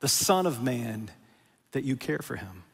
The 0.00 0.08
Son 0.08 0.46
of 0.46 0.62
Man 0.62 1.10
that 1.72 1.84
you 1.84 1.96
care 1.96 2.18
for 2.18 2.36
him. 2.36 2.64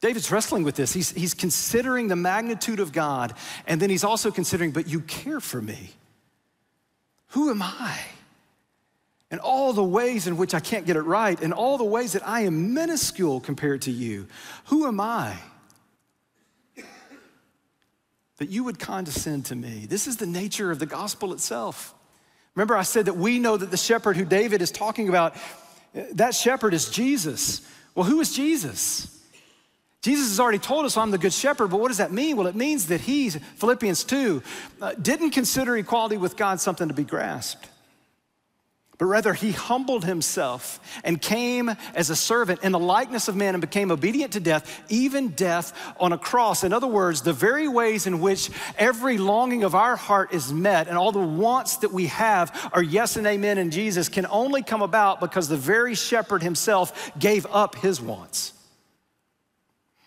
David's 0.00 0.32
wrestling 0.32 0.62
with 0.62 0.76
this. 0.76 0.92
He's, 0.92 1.10
he's 1.10 1.34
considering 1.34 2.08
the 2.08 2.16
magnitude 2.16 2.80
of 2.80 2.92
God, 2.92 3.34
and 3.66 3.80
then 3.80 3.90
he's 3.90 4.04
also 4.04 4.30
considering, 4.30 4.70
but 4.70 4.88
you 4.88 5.00
care 5.00 5.40
for 5.40 5.60
me. 5.60 5.90
Who 7.28 7.50
am 7.50 7.62
I? 7.62 7.98
And 9.30 9.40
all 9.40 9.72
the 9.72 9.84
ways 9.84 10.26
in 10.26 10.36
which 10.36 10.54
I 10.54 10.60
can't 10.60 10.86
get 10.86 10.96
it 10.96 11.02
right, 11.02 11.40
and 11.40 11.52
all 11.52 11.78
the 11.78 11.84
ways 11.84 12.14
that 12.14 12.26
I 12.26 12.40
am 12.40 12.74
minuscule 12.74 13.40
compared 13.40 13.82
to 13.82 13.90
you. 13.90 14.26
Who 14.66 14.86
am 14.86 15.00
I? 15.00 15.38
That 18.40 18.48
you 18.48 18.64
would 18.64 18.78
condescend 18.78 19.44
to 19.46 19.54
me. 19.54 19.86
This 19.86 20.06
is 20.06 20.16
the 20.16 20.26
nature 20.26 20.70
of 20.70 20.78
the 20.78 20.86
gospel 20.86 21.32
itself. 21.32 21.94
Remember, 22.54 22.76
I 22.76 22.82
said 22.82 23.04
that 23.04 23.16
we 23.16 23.38
know 23.38 23.56
that 23.56 23.70
the 23.70 23.76
shepherd 23.76 24.16
who 24.16 24.24
David 24.24 24.62
is 24.62 24.70
talking 24.70 25.08
about, 25.08 25.36
that 26.12 26.34
shepherd 26.34 26.74
is 26.74 26.88
Jesus. 26.88 27.60
Well, 27.94 28.06
who 28.06 28.18
is 28.20 28.34
Jesus? 28.34 29.18
Jesus 30.02 30.30
has 30.30 30.40
already 30.40 30.58
told 30.58 30.86
us 30.86 30.96
I'm 30.96 31.10
the 31.10 31.18
good 31.18 31.32
shepherd, 31.32 31.68
but 31.68 31.80
what 31.80 31.88
does 31.88 31.98
that 31.98 32.12
mean? 32.12 32.36
Well, 32.36 32.46
it 32.46 32.54
means 32.54 32.86
that 32.86 33.02
he, 33.02 33.28
Philippians 33.28 34.04
2, 34.04 34.42
uh, 34.80 34.94
didn't 34.94 35.32
consider 35.32 35.76
equality 35.76 36.16
with 36.16 36.36
God 36.36 36.60
something 36.60 36.88
to 36.88 36.94
be 36.94 37.04
grasped, 37.04 37.68
but 39.00 39.06
rather 39.06 39.32
he 39.32 39.50
humbled 39.52 40.04
himself 40.04 40.78
and 41.04 41.22
came 41.22 41.70
as 41.94 42.10
a 42.10 42.14
servant 42.14 42.62
in 42.62 42.70
the 42.70 42.78
likeness 42.78 43.28
of 43.28 43.34
man 43.34 43.54
and 43.54 43.62
became 43.62 43.90
obedient 43.90 44.34
to 44.34 44.40
death, 44.40 44.82
even 44.90 45.28
death 45.28 45.72
on 45.98 46.12
a 46.12 46.18
cross. 46.18 46.64
In 46.64 46.74
other 46.74 46.86
words, 46.86 47.22
the 47.22 47.32
very 47.32 47.66
ways 47.66 48.06
in 48.06 48.20
which 48.20 48.50
every 48.76 49.16
longing 49.16 49.64
of 49.64 49.74
our 49.74 49.96
heart 49.96 50.34
is 50.34 50.52
met 50.52 50.86
and 50.86 50.98
all 50.98 51.12
the 51.12 51.18
wants 51.18 51.78
that 51.78 51.90
we 51.90 52.08
have 52.08 52.70
are 52.74 52.82
yes 52.82 53.16
and 53.16 53.26
amen 53.26 53.56
in 53.56 53.70
Jesus 53.70 54.10
can 54.10 54.26
only 54.26 54.62
come 54.62 54.82
about 54.82 55.18
because 55.18 55.48
the 55.48 55.56
very 55.56 55.94
shepherd 55.94 56.42
himself 56.42 57.10
gave 57.18 57.46
up 57.46 57.76
his 57.76 58.02
wants. 58.02 58.52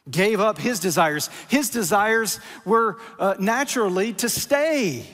Gave 0.08 0.40
up 0.40 0.60
his 0.60 0.80
desires. 0.80 1.32
His 1.48 1.72
desires 1.72 2.40
were 2.64 3.00
uh, 3.18 3.34
naturally 3.40 4.14
to 4.14 4.30
stay 4.30 5.08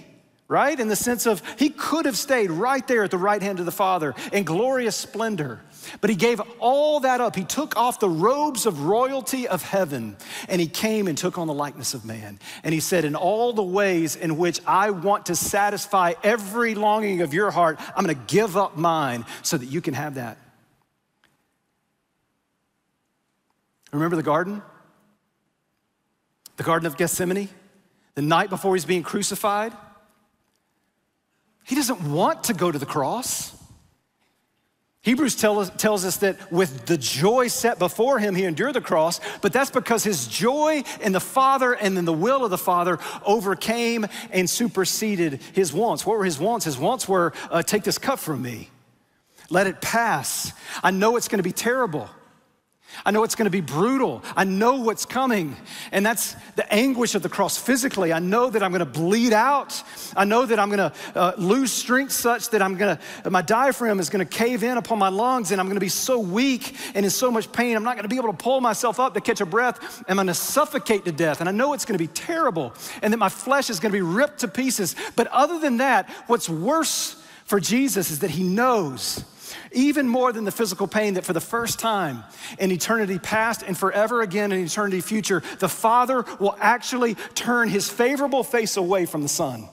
right? 0.50 0.80
In 0.80 0.88
the 0.88 0.96
sense 0.96 1.28
of 1.28 1.44
he 1.58 1.70
could 1.70 2.06
have 2.06 2.18
stayed 2.18 2.50
right 2.50 2.86
there 2.88 3.04
at 3.04 3.12
the 3.12 3.18
right 3.20 3.42
hand 3.42 3.60
of 3.60 3.66
the 3.66 3.72
Father 3.72 4.16
in 4.34 4.44
glorious 4.44 4.96
splendor. 4.96 5.62
But 6.02 6.10
he 6.10 6.16
gave 6.16 6.42
all 6.58 7.02
that 7.02 7.22
up. 7.22 7.36
He 7.36 7.44
took 7.44 7.78
off 7.78 8.00
the 8.00 8.10
robes 8.10 8.66
of 8.66 8.82
royalty 8.82 9.48
of 9.48 9.62
heaven 9.62 10.18
and 10.50 10.60
he 10.60 10.68
came 10.68 11.08
and 11.08 11.16
took 11.16 11.38
on 11.38 11.46
the 11.46 11.54
likeness 11.54 11.94
of 11.94 12.04
man. 12.04 12.40
And 12.64 12.74
he 12.74 12.80
said, 12.80 13.06
In 13.06 13.16
all 13.16 13.54
the 13.54 13.64
ways 13.64 14.16
in 14.16 14.38
which 14.38 14.60
I 14.66 14.90
want 14.90 15.28
to 15.28 15.36
satisfy 15.36 16.14
every 16.24 16.74
longing 16.74 17.22
of 17.22 17.32
your 17.32 17.52
heart, 17.52 17.80
I'm 17.96 18.04
gonna 18.04 18.16
give 18.16 18.58
up 18.58 18.76
mine 18.76 19.26
so 19.44 19.56
that 19.56 19.68
you 19.68 19.82
can 19.82 19.94
have 19.94 20.16
that. 20.16 20.38
Remember 23.92 24.16
the 24.16 24.24
garden? 24.24 24.64
The 26.58 26.64
Garden 26.64 26.88
of 26.88 26.98
Gethsemane? 26.98 27.50
The 28.16 28.22
night 28.22 28.50
before 28.50 28.76
he's 28.76 28.86
being 28.86 29.04
crucified? 29.04 29.74
He 31.70 31.76
doesn't 31.76 32.02
want 32.02 32.46
to 32.46 32.56
go 32.56 32.72
to 32.72 32.80
the 32.80 32.88
cross. 32.88 33.56
Hebrews 35.04 35.36
tell 35.36 35.60
us, 35.60 35.70
tells 35.78 36.04
us 36.04 36.18
that 36.18 36.52
with 36.52 36.88
the 36.88 36.98
joy 36.98 37.48
set 37.48 37.78
before 37.78 38.18
him, 38.18 38.34
he 38.34 38.46
endured 38.46 38.74
the 38.74 38.82
cross, 38.82 39.22
but 39.42 39.54
that's 39.54 39.70
because 39.70 40.04
his 40.04 40.28
joy 40.28 40.84
in 41.00 41.12
the 41.12 41.20
Father 41.20 41.74
and 41.74 41.96
in 41.96 42.06
the 42.06 42.12
will 42.12 42.44
of 42.44 42.50
the 42.50 42.58
Father 42.58 42.98
overcame 43.24 44.08
and 44.32 44.50
superseded 44.50 45.42
his 45.54 45.72
wants. 45.72 46.08
What 46.08 46.18
were 46.18 46.26
his 46.26 46.40
wants? 46.40 46.66
His 46.66 46.80
wants 46.80 47.08
were 47.08 47.34
uh, 47.52 47.62
take 47.62 47.84
this 47.84 48.00
cup 48.00 48.18
from 48.18 48.42
me, 48.42 48.72
let 49.52 49.68
it 49.68 49.80
pass. 49.80 50.52
I 50.82 50.90
know 50.90 51.18
it's 51.18 51.28
going 51.28 51.38
to 51.38 51.44
be 51.44 51.52
terrible. 51.52 52.10
I 53.06 53.12
know 53.12 53.24
it's 53.24 53.36
going 53.36 53.46
to 53.46 53.52
be 53.52 53.62
brutal. 53.62 54.24
I 54.36 54.44
know 54.44 54.76
what's 54.76 55.06
coming. 55.06 55.56
And 55.92 56.06
that's 56.06 56.36
the 56.56 56.72
anguish 56.74 57.16
of 57.16 57.24
the 57.24 57.30
cross 57.30 57.58
physically. 57.58 58.12
I 58.12 58.20
know 58.20 58.50
that 58.50 58.62
I'm 58.62 58.72
going 58.72 58.80
to 58.80 58.86
bleed 58.86 59.34
out. 59.34 59.82
I 60.16 60.26
know 60.26 60.46
that 60.46 60.60
I'm 60.60 60.70
going 60.70 60.92
to 60.92 60.94
uh, 61.16 61.34
lose 61.38 61.72
strength 61.72 62.12
such 62.12 62.50
that 62.50 62.62
I'm 62.62 62.76
going 62.76 62.98
to, 63.24 63.30
my 63.30 63.42
diaphragm 63.42 64.00
is 64.00 64.10
going 64.10 64.26
to 64.26 64.38
cave 64.38 64.64
in 64.64 64.78
upon 64.78 65.00
my 65.00 65.10
lungs 65.10 65.52
and 65.52 65.62
I'm 65.62 65.68
going 65.68 65.76
to 65.76 65.82
be 65.82 65.90
so 65.90 66.20
weak 66.20 66.76
and 66.96 67.06
in 67.06 67.10
so 67.10 67.32
much 67.32 67.52
pain. 67.52 67.76
I'm 67.76 67.84
not 67.84 67.96
going 67.96 68.04
to 68.04 68.10
be 68.10 68.18
able 68.18 68.32
to 68.32 68.38
pull 68.38 68.62
myself 68.62 69.00
up 69.00 69.14
to 69.14 69.22
catch 69.22 69.42
a 69.42 69.46
breath. 69.46 70.04
I'm 70.08 70.16
going 70.16 70.28
to 70.28 70.34
suffocate 70.34 71.06
to 71.06 71.12
death. 71.12 71.40
And 71.40 71.50
I 71.50 71.52
know 71.52 71.74
it's 71.74 71.86
going 71.86 71.98
to 71.98 72.04
be 72.04 72.12
terrible 72.12 72.74
and 73.02 73.14
that 73.14 73.18
my 73.18 73.30
flesh 73.30 73.70
is 73.70 73.80
going 73.80 73.92
to 73.92 73.98
be 73.98 74.02
ripped 74.02 74.40
to 74.40 74.48
pieces. 74.48 74.96
But 75.16 75.28
other 75.28 75.60
than 75.60 75.78
that, 75.78 76.10
what's 76.28 76.50
worse 76.50 77.16
for 77.46 77.60
Jesus 77.60 78.12
is 78.12 78.20
that 78.20 78.30
he 78.30 78.44
knows 78.44 79.24
even 79.72 80.08
more 80.08 80.32
than 80.32 80.44
the 80.44 80.52
physical 80.52 80.88
pain 80.88 81.16
that 81.16 81.26
for 81.26 81.34
the 81.34 81.42
first 81.42 81.80
time 81.80 82.24
in 82.58 82.72
eternity 82.72 83.20
past 83.20 83.64
and 83.64 83.78
forever 83.78 84.22
again 84.22 84.52
in 84.52 84.64
eternity 84.64 85.02
future, 85.02 85.42
the 85.60 85.70
Father 85.70 86.26
will 86.40 86.56
actually 86.60 87.16
turn 87.36 87.70
his 87.70 87.90
favorable 87.90 88.44
face 88.44 88.78
away 88.78 89.06
from 89.06 89.22
the 89.22 89.28
Son. 89.28 89.68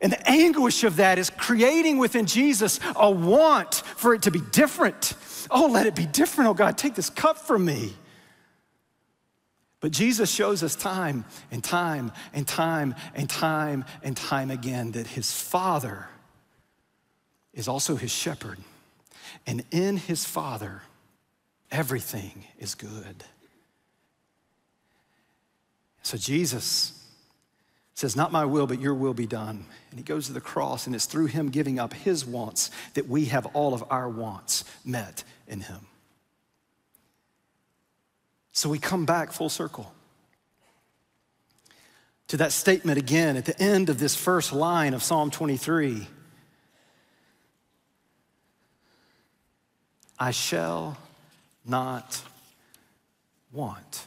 And 0.00 0.12
the 0.12 0.30
anguish 0.30 0.84
of 0.84 0.96
that 0.96 1.18
is 1.18 1.30
creating 1.30 1.98
within 1.98 2.26
Jesus 2.26 2.78
a 2.94 3.10
want 3.10 3.74
for 3.74 4.14
it 4.14 4.22
to 4.22 4.30
be 4.30 4.40
different. 4.52 5.14
Oh, 5.50 5.66
let 5.66 5.86
it 5.86 5.94
be 5.94 6.06
different. 6.06 6.50
Oh, 6.50 6.54
God, 6.54 6.78
take 6.78 6.94
this 6.94 7.10
cup 7.10 7.38
from 7.38 7.64
me. 7.64 7.94
But 9.80 9.92
Jesus 9.92 10.30
shows 10.30 10.62
us 10.62 10.74
time 10.74 11.24
and 11.50 11.62
time 11.62 12.12
and 12.32 12.46
time 12.46 12.94
and 13.14 13.30
time 13.30 13.84
and 14.02 14.16
time 14.16 14.50
again 14.50 14.92
that 14.92 15.06
his 15.06 15.32
Father 15.32 16.08
is 17.54 17.68
also 17.68 17.96
his 17.96 18.10
shepherd. 18.10 18.58
And 19.46 19.64
in 19.70 19.96
his 19.96 20.24
Father, 20.24 20.82
everything 21.70 22.44
is 22.58 22.74
good. 22.74 23.24
So 26.02 26.16
Jesus 26.16 26.92
says, 27.94 28.16
Not 28.16 28.32
my 28.32 28.44
will, 28.44 28.66
but 28.66 28.80
your 28.80 28.94
will 28.94 29.14
be 29.14 29.26
done. 29.26 29.66
And 29.90 29.98
he 29.98 30.04
goes 30.04 30.26
to 30.26 30.32
the 30.32 30.40
cross, 30.40 30.86
and 30.86 30.94
it's 30.94 31.06
through 31.06 31.26
him 31.26 31.50
giving 31.50 31.78
up 31.78 31.92
his 31.92 32.24
wants 32.24 32.70
that 32.94 33.08
we 33.08 33.26
have 33.26 33.46
all 33.46 33.74
of 33.74 33.84
our 33.90 34.08
wants 34.08 34.64
met 34.84 35.24
in 35.46 35.60
him. 35.60 35.86
So 38.52 38.68
we 38.68 38.78
come 38.78 39.04
back 39.04 39.32
full 39.32 39.48
circle 39.48 39.92
to 42.28 42.36
that 42.36 42.52
statement 42.52 42.98
again 42.98 43.36
at 43.36 43.44
the 43.44 43.60
end 43.60 43.88
of 43.88 43.98
this 43.98 44.14
first 44.14 44.52
line 44.52 44.94
of 44.94 45.02
Psalm 45.02 45.30
23 45.30 46.06
I 50.18 50.32
shall 50.32 50.96
not 51.64 52.22
want. 53.52 54.06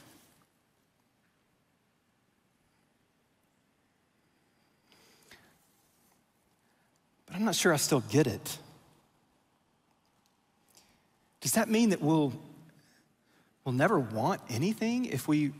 But 7.25 7.35
I'm 7.35 7.45
not 7.45 7.55
sure 7.55 7.73
I 7.73 7.77
still 7.77 8.01
get 8.01 8.27
it. 8.27 8.57
Does 11.39 11.53
that 11.53 11.69
mean 11.69 11.89
that 11.89 12.01
we'll, 12.01 12.33
we'll 13.63 13.73
never 13.73 13.99
want 13.99 14.41
anything 14.49 15.05
if 15.05 15.27
we 15.27 15.51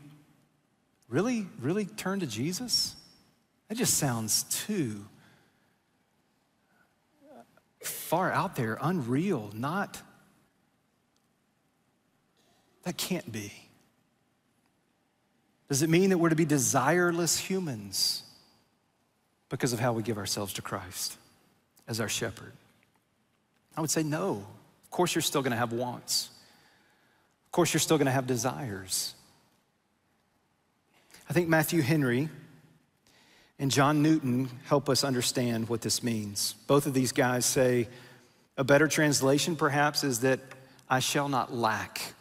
really, 1.08 1.46
really 1.60 1.86
turn 1.86 2.20
to 2.20 2.26
Jesus? 2.26 2.94
That 3.68 3.78
just 3.78 3.94
sounds 3.94 4.44
too 4.44 5.04
far 7.80 8.30
out 8.30 8.54
there, 8.54 8.78
unreal, 8.80 9.50
not 9.54 10.00
that 12.84 12.96
can't 12.96 13.30
be. 13.30 13.52
Does 15.68 15.82
it 15.82 15.88
mean 15.88 16.10
that 16.10 16.18
we're 16.18 16.28
to 16.28 16.36
be 16.36 16.46
desireless 16.46 17.38
humans 17.38 18.24
because 19.48 19.72
of 19.72 19.80
how 19.80 19.92
we 19.92 20.02
give 20.02 20.18
ourselves 20.18 20.52
to 20.54 20.62
Christ 20.62 21.16
as 21.88 22.00
our 22.00 22.08
shepherd? 22.08 22.52
I 23.76 23.80
would 23.80 23.90
say 23.90 24.02
no. 24.02 24.44
Of 24.84 24.90
course, 24.90 25.14
you're 25.14 25.22
still 25.22 25.40
going 25.40 25.52
to 25.52 25.56
have 25.56 25.72
wants. 25.72 26.28
Of 27.46 27.52
course, 27.52 27.72
you're 27.72 27.80
still 27.80 27.96
going 27.96 28.06
to 28.06 28.12
have 28.12 28.26
desires. 28.26 29.14
I 31.30 31.32
think 31.32 31.48
Matthew 31.48 31.80
Henry 31.80 32.28
and 33.58 33.70
John 33.70 34.02
Newton 34.02 34.50
help 34.66 34.88
us 34.90 35.04
understand 35.04 35.68
what 35.68 35.80
this 35.80 36.02
means. 36.02 36.54
Both 36.66 36.86
of 36.86 36.92
these 36.92 37.12
guys 37.12 37.46
say 37.46 37.88
a 38.58 38.64
better 38.64 38.88
translation, 38.88 39.56
perhaps, 39.56 40.04
is 40.04 40.20
that 40.20 40.40
I 40.90 40.98
shall 40.98 41.28
not 41.28 41.54
lack 41.54 42.14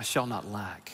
I 0.00 0.02
shall 0.02 0.26
not 0.26 0.50
lack. 0.50 0.92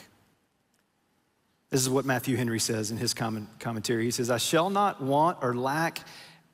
This 1.71 1.81
is 1.81 1.89
what 1.89 2.05
Matthew 2.05 2.37
Henry 2.37 2.59
says 2.59 2.91
in 2.91 2.97
his 2.97 3.15
commentary. 3.15 4.05
He 4.05 4.11
says, 4.11 4.33
I 4.33 4.39
shall 4.39 4.69
not 4.69 5.01
want 5.01 5.39
or 5.43 5.55
lack 5.55 6.01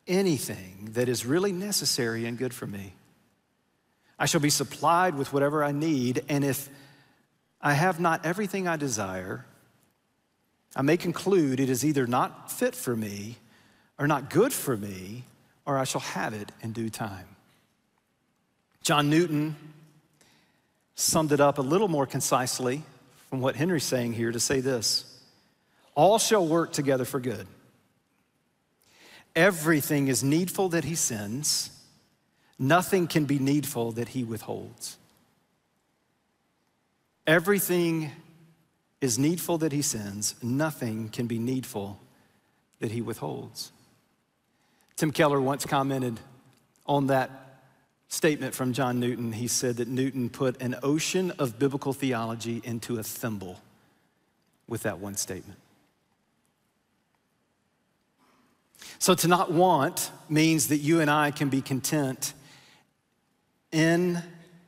anything 0.06 0.90
that 0.92 1.08
is 1.08 1.24
really 1.24 1.50
necessary 1.50 2.26
and 2.26 2.36
good 2.36 2.52
for 2.52 2.66
me. 2.66 2.92
I 4.18 4.26
shall 4.26 4.42
be 4.42 4.50
supplied 4.50 5.14
with 5.14 5.32
whatever 5.32 5.64
I 5.64 5.72
need, 5.72 6.24
and 6.28 6.44
if 6.44 6.68
I 7.58 7.72
have 7.72 7.98
not 8.00 8.26
everything 8.26 8.68
I 8.68 8.76
desire, 8.76 9.46
I 10.76 10.82
may 10.82 10.98
conclude 10.98 11.58
it 11.58 11.70
is 11.70 11.86
either 11.86 12.06
not 12.06 12.52
fit 12.52 12.74
for 12.74 12.94
me 12.94 13.36
or 13.98 14.06
not 14.06 14.28
good 14.28 14.52
for 14.52 14.76
me, 14.76 15.24
or 15.64 15.78
I 15.78 15.84
shall 15.84 16.02
have 16.02 16.34
it 16.34 16.52
in 16.60 16.72
due 16.72 16.90
time. 16.90 17.28
John 18.82 19.08
Newton 19.08 19.56
summed 20.94 21.32
it 21.32 21.40
up 21.40 21.58
a 21.58 21.62
little 21.62 21.88
more 21.88 22.06
concisely 22.06 22.82
from 23.28 23.40
what 23.40 23.56
Henry's 23.56 23.84
saying 23.84 24.12
here 24.12 24.32
to 24.32 24.40
say 24.40 24.60
this 24.60 25.04
All 25.94 26.18
shall 26.18 26.46
work 26.46 26.72
together 26.72 27.04
for 27.04 27.20
good. 27.20 27.46
Everything 29.34 30.08
is 30.08 30.22
needful 30.22 30.68
that 30.70 30.84
he 30.84 30.94
sends, 30.94 31.70
nothing 32.58 33.06
can 33.06 33.24
be 33.24 33.38
needful 33.38 33.92
that 33.92 34.08
he 34.08 34.24
withholds. 34.24 34.98
Everything 37.26 38.10
is 39.00 39.18
needful 39.18 39.58
that 39.58 39.72
he 39.72 39.82
sends, 39.82 40.34
nothing 40.42 41.08
can 41.08 41.26
be 41.26 41.38
needful 41.38 41.98
that 42.80 42.90
he 42.90 43.00
withholds. 43.00 43.72
Tim 44.96 45.10
Keller 45.10 45.40
once 45.40 45.64
commented 45.64 46.20
on 46.86 47.06
that 47.06 47.30
statement 48.12 48.54
from 48.54 48.74
John 48.74 49.00
Newton. 49.00 49.32
He 49.32 49.48
said 49.48 49.78
that 49.78 49.88
Newton 49.88 50.28
put 50.28 50.60
an 50.60 50.76
ocean 50.82 51.30
of 51.38 51.58
biblical 51.58 51.94
theology 51.94 52.60
into 52.62 52.98
a 52.98 53.02
thimble 53.02 53.58
with 54.68 54.82
that 54.82 54.98
one 54.98 55.16
statement. 55.16 55.58
So 58.98 59.14
to 59.14 59.28
not 59.28 59.50
want 59.50 60.10
means 60.28 60.68
that 60.68 60.76
you 60.76 61.00
and 61.00 61.10
I 61.10 61.30
can 61.30 61.48
be 61.48 61.62
content 61.62 62.34
in 63.70 64.22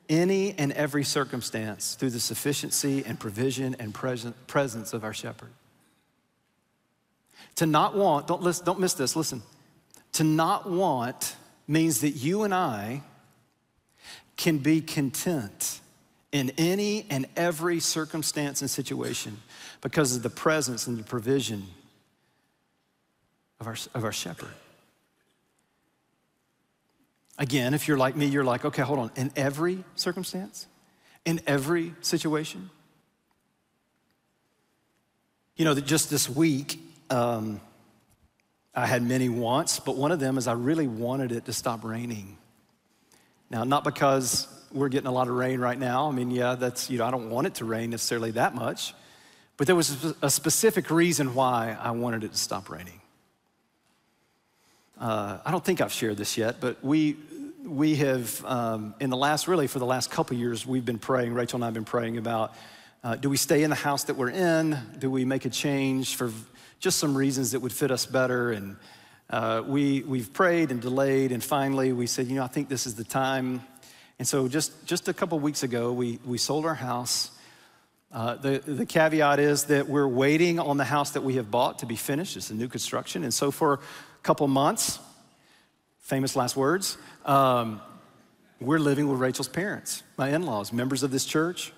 any 0.09 0.55
and 0.59 0.73
every 0.73 1.05
circumstance 1.05 1.97
through 1.97 2.11
the 2.11 2.21
sufficiency 2.21 3.05
and 3.05 3.21
provision 3.21 3.77
and 3.79 3.93
presence 3.93 4.95
of 4.95 5.05
our 5.05 5.13
shepherd. 5.13 5.51
To 7.57 7.67
not 7.67 7.95
want, 7.95 8.27
don't, 8.27 8.41
listen, 8.41 8.65
don't 8.65 8.81
miss 8.81 8.95
this, 8.95 9.15
listen. 9.15 9.43
To 10.13 10.25
not 10.25 10.69
want 10.69 11.37
means 11.69 12.01
that 12.01 12.11
you 12.13 12.45
and 12.45 12.55
I 12.55 13.03
can 14.37 14.59
be 14.59 14.81
content 14.81 15.81
in 16.33 16.51
any 16.59 17.07
and 17.11 17.27
every 17.37 17.79
circumstance 17.79 18.61
and 18.61 18.69
situation 18.69 19.41
because 19.81 20.17
of 20.17 20.23
the 20.23 20.31
presence 20.31 20.87
and 20.87 20.99
the 20.99 21.05
provision 21.05 21.65
of 23.61 23.67
our, 23.67 23.77
of 23.95 24.05
our 24.05 24.13
shepherd. 24.13 24.49
Again, 27.39 27.75
if 27.75 27.89
you're 27.89 27.99
like 27.99 28.17
me, 28.17 28.27
you're 28.27 28.45
like, 28.45 28.65
okay, 28.65 28.83
hold 28.83 28.99
on. 28.99 29.11
In 29.17 29.31
every 29.37 29.85
circumstance, 29.97 30.67
in 31.25 31.41
every 31.47 31.95
situation. 32.01 32.71
You 35.57 35.65
know, 35.65 35.75
that 35.75 35.87
just 35.87 36.11
this 36.11 36.29
week, 36.29 36.81
um, 37.11 37.61
I 38.75 38.87
had 38.87 39.03
many 39.03 39.29
wants, 39.29 39.79
but 39.79 39.97
one 39.97 40.11
of 40.11 40.19
them 40.19 40.37
is 40.37 40.49
I 40.49 40.53
really 40.53 40.89
wanted 40.89 41.33
it 41.33 41.45
to 41.47 41.53
stop 41.53 41.85
raining. 41.85 42.39
Now, 43.51 43.65
not 43.65 43.85
because 43.85 44.49
we're 44.73 44.89
getting 44.89 45.07
a 45.07 45.13
lot 45.13 45.29
of 45.29 45.35
rain 45.35 45.61
right 45.61 45.79
now. 45.79 46.09
I 46.09 46.13
mean, 46.13 46.31
yeah, 46.31 46.57
that's, 46.57 46.91
you 46.91 46.99
know, 46.99 47.07
I 47.07 47.11
don't 47.11 47.31
want 47.31 47.47
it 47.47 47.55
to 47.57 47.65
rain 47.65 47.91
necessarily 47.91 48.33
that 48.33 48.55
much, 48.55 48.95
but 49.57 49.67
there 49.67 49.77
was 49.77 50.15
a 50.21 50.31
specific 50.31 50.91
reason 50.91 51.35
why 51.35 51.77
I 51.81 51.93
wanted 51.93 52.25
it 52.25 52.33
to 52.33 52.39
stop 52.39 52.69
raining. 52.69 53.01
Uh, 54.99 55.39
I 55.45 55.51
don't 55.51 55.65
think 55.65 55.81
I've 55.81 55.93
shared 55.93 56.17
this 56.17 56.37
yet, 56.37 56.61
but 56.61 56.83
we, 56.85 57.17
we 57.65 57.97
have, 57.97 58.45
um, 58.45 58.95
in 59.01 59.11
the 59.11 59.17
last, 59.17 59.49
really 59.49 59.67
for 59.67 59.79
the 59.79 59.87
last 59.87 60.11
couple 60.11 60.37
years, 60.37 60.67
we've 60.67 60.85
been 60.85 60.99
praying, 60.99 61.35
Rachel 61.35 61.57
and 61.57 61.65
I 61.65 61.69
have 61.69 61.75
been 61.75 61.85
praying 61.85 62.19
about 62.19 62.55
uh, 63.05 63.17
do 63.17 63.29
we 63.29 63.37
stay 63.37 63.63
in 63.63 63.69
the 63.69 63.77
house 63.77 64.05
that 64.05 64.17
we're 64.17 64.31
in? 64.31 64.79
Do 64.99 65.11
we 65.11 65.27
make 65.27 65.45
a 65.45 65.51
change 65.51 66.17
for 66.17 66.33
just 66.81 66.99
some 66.99 67.15
reasons 67.15 67.51
that 67.51 67.61
would 67.61 67.73
fit 67.73 67.91
us 67.91 68.07
better? 68.07 68.51
And 68.53 68.77
uh, 69.31 69.63
we, 69.67 70.03
we've 70.03 70.33
prayed 70.33 70.71
and 70.71 70.81
delayed, 70.81 71.33
and 71.33 71.43
finally 71.43 71.93
we 71.93 72.07
said, 72.07 72.27
you 72.27 72.37
know, 72.37 72.45
I 72.45 72.49
think 72.49 72.69
this 72.69 72.87
is 72.87 72.95
the 72.95 73.05
time. 73.05 73.63
And 74.19 74.29
so 74.29 74.49
just, 74.49 74.87
just 74.87 75.09
a 75.09 75.15
couple 75.15 75.39
weeks 75.39 75.63
ago, 75.63 75.93
we, 75.93 76.19
we 76.25 76.39
sold 76.39 76.67
our 76.67 76.75
house. 76.75 77.31
Uh, 78.13 78.37
the, 78.37 78.59
the 78.65 78.87
caveat 78.87 79.41
is 79.41 79.65
that 79.65 79.89
we're 79.89 80.07
waiting 80.07 80.61
on 80.61 80.77
the 80.77 80.85
house 80.85 81.13
that 81.13 81.23
we 81.23 81.35
have 81.35 81.51
bought 81.51 81.81
to 81.81 81.87
be 81.87 81.97
finished. 81.97 82.37
It's 82.37 82.51
a 82.51 82.55
new 82.55 82.69
construction. 82.69 83.25
And 83.25 83.35
so 83.35 83.51
for 83.51 83.75
a 83.75 83.79
couple 84.23 84.47
months, 84.47 85.01
famous 85.99 86.37
last 86.37 86.57
words, 86.57 86.97
um, 87.25 87.81
we're 88.61 88.79
living 88.79 89.09
with 89.09 89.19
Rachel's 89.19 89.49
parents, 89.49 90.05
my 90.17 90.29
in 90.29 90.43
laws, 90.43 90.73
members 90.73 91.03
of 91.03 91.11
this 91.11 91.25
church. 91.25 91.73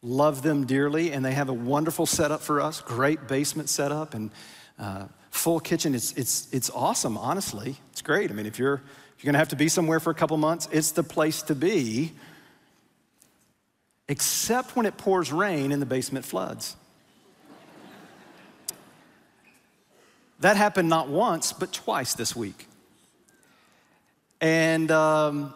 Love 0.00 0.42
them 0.42 0.64
dearly, 0.64 1.10
and 1.10 1.24
they 1.24 1.32
have 1.32 1.48
a 1.48 1.52
wonderful 1.54 2.06
setup 2.06 2.40
for 2.40 2.60
us 2.60 2.80
great 2.80 3.26
basement 3.26 3.68
setup 3.68 4.14
and 4.14 4.30
uh, 4.78 5.06
full 5.36 5.60
kitchen. 5.60 5.94
It's, 5.94 6.12
it's, 6.12 6.48
it's 6.52 6.70
awesome, 6.70 7.16
honestly. 7.16 7.76
It's 7.92 8.02
great. 8.02 8.30
I 8.30 8.34
mean, 8.34 8.46
if 8.46 8.58
you're, 8.58 8.82
if 9.16 9.24
you're 9.24 9.32
gonna 9.32 9.38
have 9.38 9.48
to 9.48 9.56
be 9.56 9.68
somewhere 9.68 10.00
for 10.00 10.10
a 10.10 10.14
couple 10.14 10.36
months, 10.36 10.68
it's 10.72 10.92
the 10.92 11.02
place 11.02 11.42
to 11.42 11.54
be, 11.54 12.12
except 14.08 14.76
when 14.76 14.86
it 14.86 14.96
pours 14.96 15.32
rain 15.32 15.72
and 15.72 15.80
the 15.80 15.86
basement 15.86 16.24
floods. 16.24 16.76
That 20.40 20.56
happened 20.56 20.88
not 20.88 21.08
once, 21.08 21.52
but 21.52 21.72
twice 21.72 22.14
this 22.14 22.36
week. 22.36 22.66
And 24.40 24.90
um, 24.90 25.54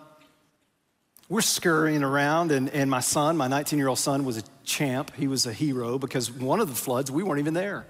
we're 1.29 1.43
scurrying 1.43 2.03
around, 2.03 2.51
and, 2.51 2.71
and 2.71 2.91
my 2.91 3.01
son, 3.01 3.37
my 3.37 3.47
19 3.47 3.79
year 3.79 3.89
old 3.89 3.99
son, 3.99 4.25
was 4.25 4.39
a 4.39 4.43
champ. 4.65 5.13
He 5.17 5.29
was 5.29 5.45
a 5.47 5.53
hero 5.53 5.99
because 5.99 6.31
one 6.31 6.61
of 6.61 6.69
the 6.69 6.75
floods, 6.75 7.11
we 7.11 7.23
weren't 7.23 7.41
even 7.41 7.55
there. 7.55 7.87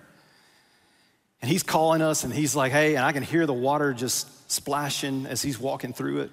And 1.42 1.50
he's 1.50 1.62
calling 1.62 2.02
us, 2.02 2.24
and 2.24 2.32
he's 2.32 2.54
like, 2.54 2.70
hey, 2.70 2.96
and 2.96 3.04
I 3.04 3.12
can 3.12 3.22
hear 3.22 3.46
the 3.46 3.54
water 3.54 3.94
just 3.94 4.50
splashing 4.50 5.26
as 5.26 5.40
he's 5.40 5.58
walking 5.58 5.92
through 5.92 6.20
it. 6.20 6.30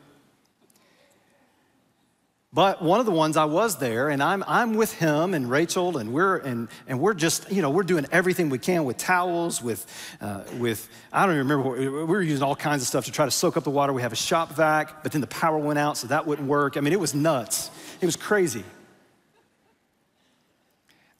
But 2.53 2.81
one 2.81 2.99
of 2.99 3.05
the 3.05 3.11
ones 3.11 3.37
I 3.37 3.45
was 3.45 3.77
there, 3.77 4.09
and 4.09 4.23
I'm, 4.23 4.43
I'm 4.47 4.73
with 4.73 4.93
him 4.93 5.33
and 5.33 5.49
Rachel, 5.49 5.97
and 5.97 6.11
we're, 6.11 6.37
and, 6.37 6.69
and 6.87 6.99
we're 6.99 7.13
just, 7.13 7.51
you 7.51 7.61
know, 7.61 7.69
we're 7.69 7.83
doing 7.83 8.07
everything 8.11 8.49
we 8.49 8.57
can 8.57 8.83
with 8.83 8.97
towels, 8.97 9.61
with, 9.61 9.85
uh, 10.21 10.43
with 10.57 10.89
I 11.13 11.25
don't 11.25 11.35
even 11.35 11.47
remember, 11.47 11.69
we 11.77 12.03
were 12.05 12.21
using 12.21 12.43
all 12.43 12.55
kinds 12.55 12.81
of 12.81 12.87
stuff 12.87 13.05
to 13.05 13.11
try 13.11 13.25
to 13.25 13.31
soak 13.31 13.57
up 13.57 13.63
the 13.63 13.69
water. 13.69 13.93
We 13.93 14.01
have 14.01 14.13
a 14.13 14.15
shop 14.17 14.53
vac, 14.53 15.03
but 15.03 15.11
then 15.11 15.21
the 15.21 15.27
power 15.27 15.57
went 15.57 15.77
out, 15.77 15.97
so 15.97 16.07
that 16.07 16.25
wouldn't 16.25 16.47
work. 16.47 16.77
I 16.77 16.79
mean, 16.79 16.93
it 16.93 16.99
was 16.99 17.13
nuts. 17.13 17.69
It 18.01 18.05
was 18.05 18.15
crazy. 18.15 18.63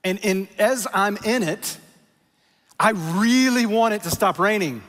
And, 0.02 0.18
and 0.24 0.48
as 0.58 0.88
I'm 0.92 1.18
in 1.24 1.42
it, 1.42 1.78
I 2.78 2.90
really 2.90 3.66
want 3.66 3.94
it 3.94 4.02
to 4.04 4.10
stop 4.10 4.38
raining 4.38 4.82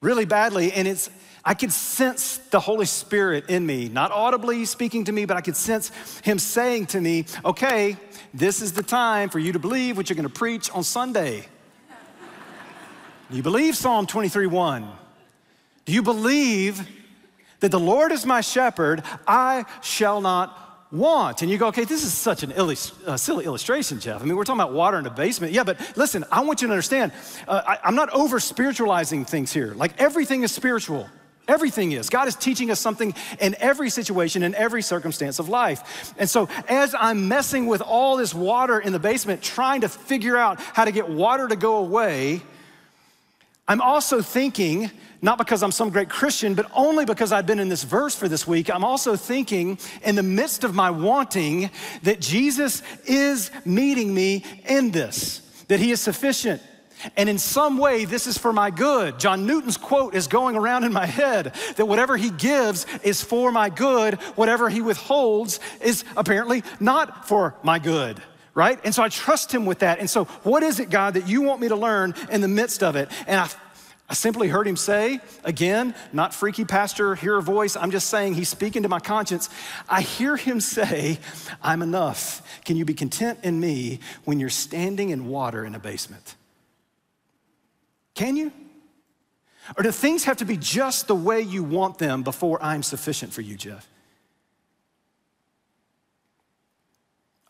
really 0.00 0.24
badly. 0.24 0.72
And 0.72 0.88
it's, 0.88 1.10
I 1.44 1.54
could 1.54 1.72
sense 1.72 2.38
the 2.50 2.60
Holy 2.60 2.86
Spirit 2.86 3.48
in 3.48 3.64
me, 3.64 3.88
not 3.88 4.10
audibly 4.12 4.64
speaking 4.64 5.04
to 5.04 5.12
me, 5.12 5.24
but 5.24 5.36
I 5.36 5.40
could 5.40 5.56
sense 5.56 5.92
Him 6.20 6.38
saying 6.38 6.86
to 6.86 7.00
me, 7.00 7.26
okay, 7.44 7.96
this 8.34 8.62
is 8.62 8.72
the 8.72 8.82
time 8.82 9.28
for 9.28 9.38
you 9.38 9.52
to 9.52 9.58
believe 9.58 9.96
what 9.96 10.08
you're 10.08 10.16
gonna 10.16 10.28
preach 10.28 10.70
on 10.70 10.82
Sunday. 10.82 11.46
Do 13.30 13.36
you 13.36 13.42
believe 13.42 13.76
Psalm 13.76 14.06
23 14.06 14.46
1? 14.46 14.88
Do 15.84 15.92
you 15.92 16.02
believe 16.02 16.88
that 17.60 17.70
the 17.70 17.80
Lord 17.80 18.10
is 18.10 18.26
my 18.26 18.40
shepherd, 18.40 19.02
I 19.26 19.66
shall 19.82 20.20
not 20.20 20.69
want. 20.92 21.42
And 21.42 21.50
you 21.50 21.58
go, 21.58 21.68
okay, 21.68 21.84
this 21.84 22.04
is 22.04 22.12
such 22.12 22.42
an 22.42 22.52
illus- 22.52 22.92
uh, 23.06 23.16
silly 23.16 23.44
illustration, 23.44 24.00
Jeff. 24.00 24.22
I 24.22 24.24
mean, 24.24 24.36
we're 24.36 24.44
talking 24.44 24.60
about 24.60 24.72
water 24.72 24.98
in 24.98 25.06
a 25.06 25.10
basement. 25.10 25.52
Yeah, 25.52 25.64
but 25.64 25.78
listen, 25.96 26.24
I 26.30 26.40
want 26.40 26.62
you 26.62 26.68
to 26.68 26.74
understand, 26.74 27.12
uh, 27.46 27.62
I, 27.66 27.78
I'm 27.84 27.94
not 27.94 28.10
over 28.10 28.40
spiritualizing 28.40 29.24
things 29.24 29.52
here. 29.52 29.74
Like 29.74 30.00
everything 30.00 30.42
is 30.42 30.52
spiritual. 30.52 31.08
Everything 31.48 31.90
is. 31.90 32.10
God 32.10 32.28
is 32.28 32.36
teaching 32.36 32.70
us 32.70 32.78
something 32.78 33.12
in 33.40 33.56
every 33.58 33.90
situation, 33.90 34.44
in 34.44 34.54
every 34.54 34.82
circumstance 34.82 35.40
of 35.40 35.48
life. 35.48 36.14
And 36.16 36.30
so, 36.30 36.48
as 36.68 36.94
I'm 36.94 37.26
messing 37.26 37.66
with 37.66 37.82
all 37.82 38.16
this 38.16 38.32
water 38.32 38.78
in 38.78 38.92
the 38.92 39.00
basement, 39.00 39.42
trying 39.42 39.80
to 39.80 39.88
figure 39.88 40.36
out 40.36 40.60
how 40.60 40.84
to 40.84 40.92
get 40.92 41.08
water 41.08 41.48
to 41.48 41.56
go 41.56 41.78
away, 41.78 42.42
I'm 43.70 43.80
also 43.80 44.20
thinking, 44.20 44.90
not 45.22 45.38
because 45.38 45.62
I'm 45.62 45.70
some 45.70 45.90
great 45.90 46.08
Christian, 46.08 46.54
but 46.54 46.68
only 46.74 47.04
because 47.04 47.30
I've 47.30 47.46
been 47.46 47.60
in 47.60 47.68
this 47.68 47.84
verse 47.84 48.16
for 48.16 48.26
this 48.26 48.44
week, 48.44 48.68
I'm 48.68 48.82
also 48.82 49.14
thinking 49.14 49.78
in 50.02 50.16
the 50.16 50.24
midst 50.24 50.64
of 50.64 50.74
my 50.74 50.90
wanting 50.90 51.70
that 52.02 52.18
Jesus 52.18 52.82
is 53.04 53.52
meeting 53.64 54.12
me 54.12 54.44
in 54.66 54.90
this, 54.90 55.38
that 55.68 55.78
He 55.78 55.92
is 55.92 56.00
sufficient. 56.00 56.60
And 57.16 57.28
in 57.28 57.38
some 57.38 57.78
way, 57.78 58.06
this 58.06 58.26
is 58.26 58.36
for 58.36 58.52
my 58.52 58.72
good. 58.72 59.20
John 59.20 59.46
Newton's 59.46 59.76
quote 59.76 60.16
is 60.16 60.26
going 60.26 60.56
around 60.56 60.82
in 60.82 60.92
my 60.92 61.06
head 61.06 61.54
that 61.76 61.86
whatever 61.86 62.16
he 62.16 62.30
gives 62.30 62.86
is 63.04 63.22
for 63.22 63.52
my 63.52 63.70
good, 63.70 64.14
whatever 64.34 64.68
he 64.68 64.82
withholds 64.82 65.60
is 65.80 66.04
apparently 66.16 66.64
not 66.80 67.28
for 67.28 67.54
my 67.62 67.78
good, 67.78 68.20
right? 68.54 68.78
And 68.84 68.94
so 68.94 69.02
I 69.02 69.08
trust 69.08 69.52
him 69.52 69.66
with 69.66 69.80
that. 69.80 69.98
And 69.98 70.08
so, 70.08 70.24
what 70.42 70.62
is 70.62 70.80
it, 70.80 70.90
God, 70.90 71.14
that 71.14 71.28
you 71.28 71.42
want 71.42 71.60
me 71.60 71.68
to 71.68 71.76
learn 71.76 72.14
in 72.30 72.40
the 72.40 72.48
midst 72.48 72.82
of 72.82 72.96
it? 72.96 73.08
And 73.26 73.40
I 73.40 73.48
I 74.10 74.14
simply 74.14 74.48
heard 74.48 74.66
him 74.66 74.76
say, 74.76 75.20
again, 75.44 75.94
not 76.12 76.34
freaky 76.34 76.64
pastor, 76.64 77.14
hear 77.14 77.36
a 77.36 77.42
voice. 77.42 77.76
I'm 77.76 77.92
just 77.92 78.10
saying 78.10 78.34
he's 78.34 78.48
speaking 78.48 78.82
to 78.82 78.88
my 78.88 78.98
conscience. 78.98 79.48
I 79.88 80.00
hear 80.00 80.36
him 80.36 80.60
say, 80.60 81.20
I'm 81.62 81.80
enough. 81.80 82.42
Can 82.64 82.76
you 82.76 82.84
be 82.84 82.92
content 82.92 83.38
in 83.44 83.60
me 83.60 84.00
when 84.24 84.40
you're 84.40 84.48
standing 84.48 85.10
in 85.10 85.28
water 85.28 85.64
in 85.64 85.76
a 85.76 85.78
basement? 85.78 86.34
Can 88.16 88.36
you? 88.36 88.50
Or 89.76 89.84
do 89.84 89.92
things 89.92 90.24
have 90.24 90.38
to 90.38 90.44
be 90.44 90.56
just 90.56 91.06
the 91.06 91.14
way 91.14 91.40
you 91.40 91.62
want 91.62 91.98
them 91.98 92.24
before 92.24 92.60
I'm 92.60 92.82
sufficient 92.82 93.32
for 93.32 93.42
you, 93.42 93.54
Jeff? 93.54 93.88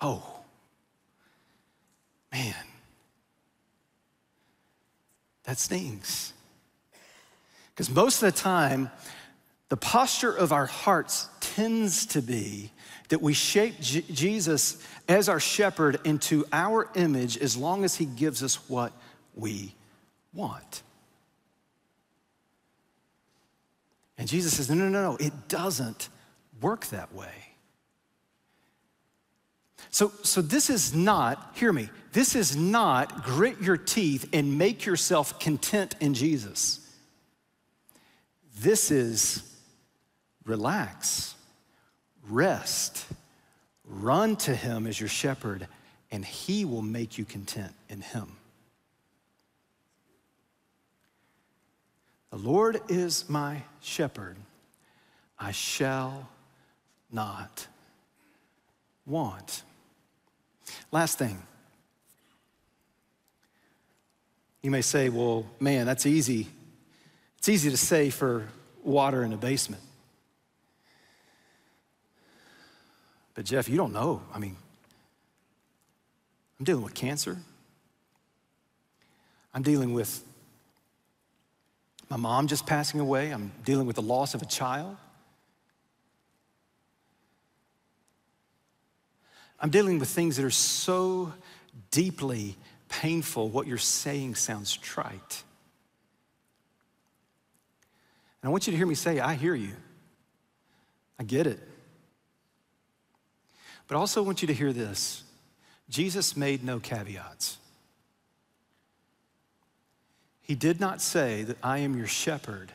Oh, 0.03 0.40
man, 2.33 2.55
that 5.45 5.59
stings. 5.59 6.33
Because 7.75 7.91
most 7.91 8.23
of 8.23 8.33
the 8.33 8.39
time, 8.39 8.91
the 9.69 9.77
posture 9.77 10.33
of 10.33 10.53
our 10.53 10.67
hearts 10.67 11.29
tends 11.41 12.07
to 12.07 12.21
be 12.21 12.71
that 13.09 13.21
we 13.21 13.33
shape 13.33 13.81
J- 13.81 14.03
Jesus 14.03 14.85
as 15.09 15.29
our 15.29 15.41
shepherd 15.41 16.01
into 16.05 16.45
our 16.53 16.89
image 16.95 17.37
as 17.39 17.57
long 17.57 17.85
as 17.85 17.97
he 17.97 18.05
gives 18.05 18.43
us 18.43 18.57
what 18.69 18.93
we 19.35 19.75
want. 20.33 20.83
And 24.17 24.29
Jesus 24.29 24.57
says, 24.57 24.69
No, 24.69 24.77
no, 24.77 24.89
no, 24.89 25.13
no, 25.13 25.17
it 25.17 25.49
doesn't 25.49 26.09
work 26.61 26.87
that 26.89 27.13
way. 27.15 27.50
So, 29.91 30.13
so 30.23 30.41
this 30.41 30.71
is 30.71 30.95
not, 30.95 31.53
hear 31.55 31.73
me, 31.73 31.91
this 32.13 32.35
is 32.35 32.57
not 32.57 33.25
grit 33.25 33.61
your 33.61 33.77
teeth 33.77 34.29
and 34.33 34.57
make 34.57 34.87
yourself 34.87 35.39
content 35.41 35.97
in 36.01 36.15
Jesus. 36.15 36.81
This 38.59 38.91
is 38.91 39.43
relax, 40.45 41.35
rest, 42.29 43.05
run 43.85 44.37
to 44.37 44.55
Him 44.55 44.87
as 44.87 44.99
your 44.99 45.09
shepherd, 45.09 45.67
and 46.11 46.25
He 46.25 46.65
will 46.65 46.83
make 46.83 47.19
you 47.19 47.25
content 47.25 47.73
in 47.89 48.01
Him. 48.01 48.37
The 52.31 52.39
Lord 52.39 52.81
is 52.89 53.29
my 53.29 53.63
shepherd, 53.81 54.37
I 55.37 55.51
shall 55.51 56.29
not 57.11 57.67
want. 59.05 59.65
Last 60.91 61.19
thing. 61.19 61.43
You 64.63 64.71
may 64.71 64.83
say, 64.83 65.09
well, 65.09 65.47
man, 65.59 65.87
that's 65.87 66.07
easy. 66.07 66.49
It's 67.39 67.49
easy 67.49 67.71
to 67.71 67.77
say 67.77 68.11
for 68.11 68.49
water 68.85 69.23
in 69.25 69.33
a 69.33 69.37
basement. 69.37 69.83
But 73.35 73.47
Jeff, 73.47 73.69
you 73.69 73.77
don't 73.77 73.93
know. 73.93 74.23
I 74.35 74.39
mean, 74.39 74.57
I'm 76.59 76.65
dealing 76.65 76.85
with 76.85 76.95
cancer. 76.95 77.39
I'm 79.55 79.63
dealing 79.63 79.95
with 79.95 80.23
my 82.11 82.17
mom 82.17 82.49
just 82.49 82.67
passing 82.67 83.01
away. 83.01 83.31
I'm 83.31 83.53
dealing 83.65 83.87
with 83.87 83.97
the 83.97 84.03
loss 84.03 84.35
of 84.35 84.43
a 84.43 84.47
child. 84.47 84.97
I'm 89.61 89.71
dealing 89.71 89.99
with 89.99 90.09
things 90.09 90.37
that 90.37 90.45
are 90.45 90.51
so 90.51 91.33
deeply 91.91 92.57
painful. 92.89 93.49
What 93.51 93.67
you're 93.67 93.79
saying 93.79 94.37
sounds 94.37 94.77
trite. 94.77 95.43
And 98.43 98.49
I 98.49 98.51
want 98.51 98.67
you 98.67 98.71
to 98.71 98.77
hear 98.77 98.87
me 98.87 98.95
say, 98.95 99.21
I 99.21 99.35
hear 99.35 99.55
you. 99.55 99.75
I 101.19 101.25
get 101.25 101.47
it. 101.47 101.61
But 103.87 103.97
I 103.97 103.99
also 103.99 104.23
want 104.23 104.41
you 104.41 104.49
to 104.49 104.55
hear 104.55 104.73
this 104.73 105.25
Jesus 105.89 106.37
made 106.37 106.65
no 106.65 106.81
caveats. 106.81 107.59
He 110.43 110.55
did 110.55 110.81
not 110.81 111.03
say 111.03 111.45
that 111.45 111.59
I 111.63 111.79
am 111.79 111.97
your 111.97 112.07
shepherd, 112.07 112.73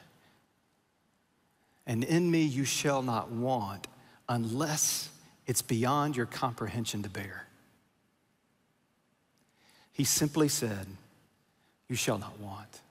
and 1.87 2.03
in 2.03 2.29
me 2.29 2.43
you 2.43 2.63
shall 2.63 3.01
not 3.01 3.31
want 3.31 3.87
unless 4.29 5.09
it's 5.47 5.61
beyond 5.61 6.15
your 6.15 6.25
comprehension 6.25 7.03
to 7.03 7.09
bear. 7.09 7.47
He 9.91 10.03
simply 10.03 10.47
said, 10.47 10.87
You 11.87 11.95
shall 11.95 12.17
not 12.17 12.39
want. 12.39 12.81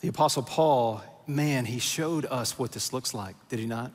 The 0.00 0.08
Apostle 0.08 0.42
Paul, 0.42 1.02
man, 1.26 1.64
he 1.64 1.78
showed 1.78 2.24
us 2.26 2.58
what 2.58 2.72
this 2.72 2.92
looks 2.92 3.14
like, 3.14 3.34
did 3.48 3.58
he 3.58 3.66
not? 3.66 3.92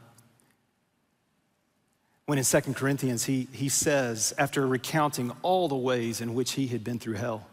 When 2.25 2.37
in 2.37 2.43
2 2.43 2.61
Corinthians, 2.73 3.25
he, 3.25 3.47
he 3.51 3.69
says, 3.69 4.33
after 4.37 4.65
recounting 4.65 5.31
all 5.41 5.67
the 5.67 5.75
ways 5.75 6.21
in 6.21 6.33
which 6.33 6.53
he 6.53 6.67
had 6.67 6.83
been 6.83 6.99
through 6.99 7.15
hell, 7.15 7.47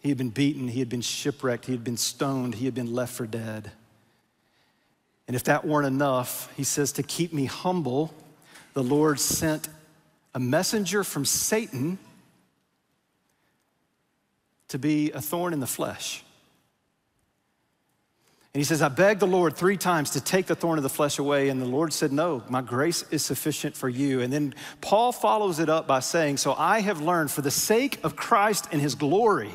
he 0.00 0.08
had 0.08 0.18
been 0.18 0.30
beaten, 0.30 0.68
he 0.68 0.78
had 0.78 0.88
been 0.88 1.00
shipwrecked, 1.00 1.66
he 1.66 1.72
had 1.72 1.82
been 1.82 1.96
stoned, 1.96 2.56
he 2.56 2.64
had 2.64 2.74
been 2.74 2.92
left 2.92 3.12
for 3.12 3.26
dead. 3.26 3.72
And 5.26 5.34
if 5.34 5.44
that 5.44 5.66
weren't 5.66 5.86
enough, 5.86 6.52
he 6.56 6.64
says, 6.64 6.92
to 6.92 7.02
keep 7.02 7.32
me 7.32 7.46
humble, 7.46 8.14
the 8.74 8.82
Lord 8.82 9.18
sent 9.18 9.68
a 10.34 10.38
messenger 10.38 11.02
from 11.02 11.24
Satan 11.24 11.98
to 14.68 14.78
be 14.78 15.10
a 15.12 15.20
thorn 15.20 15.52
in 15.52 15.60
the 15.60 15.66
flesh. 15.66 16.22
And 18.56 18.60
he 18.60 18.64
says, 18.64 18.80
I 18.80 18.88
begged 18.88 19.20
the 19.20 19.26
Lord 19.26 19.54
three 19.54 19.76
times 19.76 20.12
to 20.12 20.20
take 20.20 20.46
the 20.46 20.54
thorn 20.54 20.78
of 20.78 20.82
the 20.82 20.88
flesh 20.88 21.18
away. 21.18 21.50
And 21.50 21.60
the 21.60 21.66
Lord 21.66 21.92
said, 21.92 22.10
No, 22.10 22.42
my 22.48 22.62
grace 22.62 23.04
is 23.10 23.22
sufficient 23.22 23.76
for 23.76 23.86
you. 23.86 24.22
And 24.22 24.32
then 24.32 24.54
Paul 24.80 25.12
follows 25.12 25.58
it 25.58 25.68
up 25.68 25.86
by 25.86 26.00
saying, 26.00 26.38
So 26.38 26.54
I 26.54 26.80
have 26.80 27.02
learned 27.02 27.30
for 27.30 27.42
the 27.42 27.50
sake 27.50 28.00
of 28.02 28.16
Christ 28.16 28.68
and 28.72 28.80
his 28.80 28.94
glory, 28.94 29.52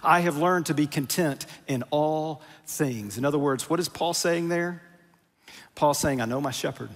I 0.00 0.20
have 0.20 0.36
learned 0.36 0.66
to 0.66 0.74
be 0.74 0.86
content 0.86 1.46
in 1.66 1.82
all 1.90 2.40
things. 2.66 3.18
In 3.18 3.24
other 3.24 3.38
words, 3.38 3.68
what 3.68 3.80
is 3.80 3.88
Paul 3.88 4.14
saying 4.14 4.48
there? 4.48 4.80
Paul's 5.76 5.98
saying, 5.98 6.20
I 6.20 6.24
know 6.24 6.40
my 6.40 6.50
shepherd. 6.50 6.88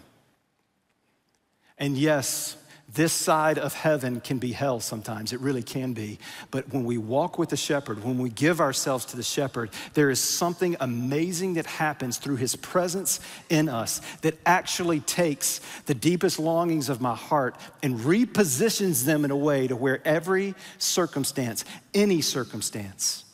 And 1.79 1.97
yes, 1.97 2.57
this 2.93 3.13
side 3.13 3.59
of 3.59 3.75
heaven 3.75 4.21
can 4.21 4.39
be 4.39 4.53
hell 4.53 4.81
sometimes. 4.81 5.33
It 5.33 5.41
really 5.41 5.63
can 5.63 5.93
be. 5.93 6.19
But 6.51 6.73
when 6.73 6.85
we 6.85 6.99
walk 6.99 7.39
with 7.39 7.51
the 7.51 7.57
shepherd, 7.57 8.03
when 8.03 8.19
we 8.19 8.31
give 8.31 8.61
ourselves 8.61 9.05
to 9.07 9.17
the 9.17 9.23
shepherd, 9.23 9.71
there 9.95 10.11
is 10.11 10.19
something 10.19 10.77
amazing 10.81 11.55
that 11.55 11.67
happens 11.67 12.17
through 12.17 12.37
his 12.37 12.57
presence 12.57 13.21
in 13.49 13.69
us 13.69 14.01
that 14.23 14.37
actually 14.45 15.01
takes 15.01 15.61
the 15.87 15.95
deepest 15.95 16.39
longings 16.39 16.89
of 16.89 17.01
my 17.01 17.15
heart 17.15 17.57
and 17.83 18.01
repositions 18.01 19.05
them 19.05 19.25
in 19.25 19.31
a 19.31 19.37
way 19.37 19.69
to 19.69 19.77
where 19.77 20.01
every 20.07 20.55
circumstance, 20.79 21.65
any 21.95 22.23
circumstance, 22.23 23.25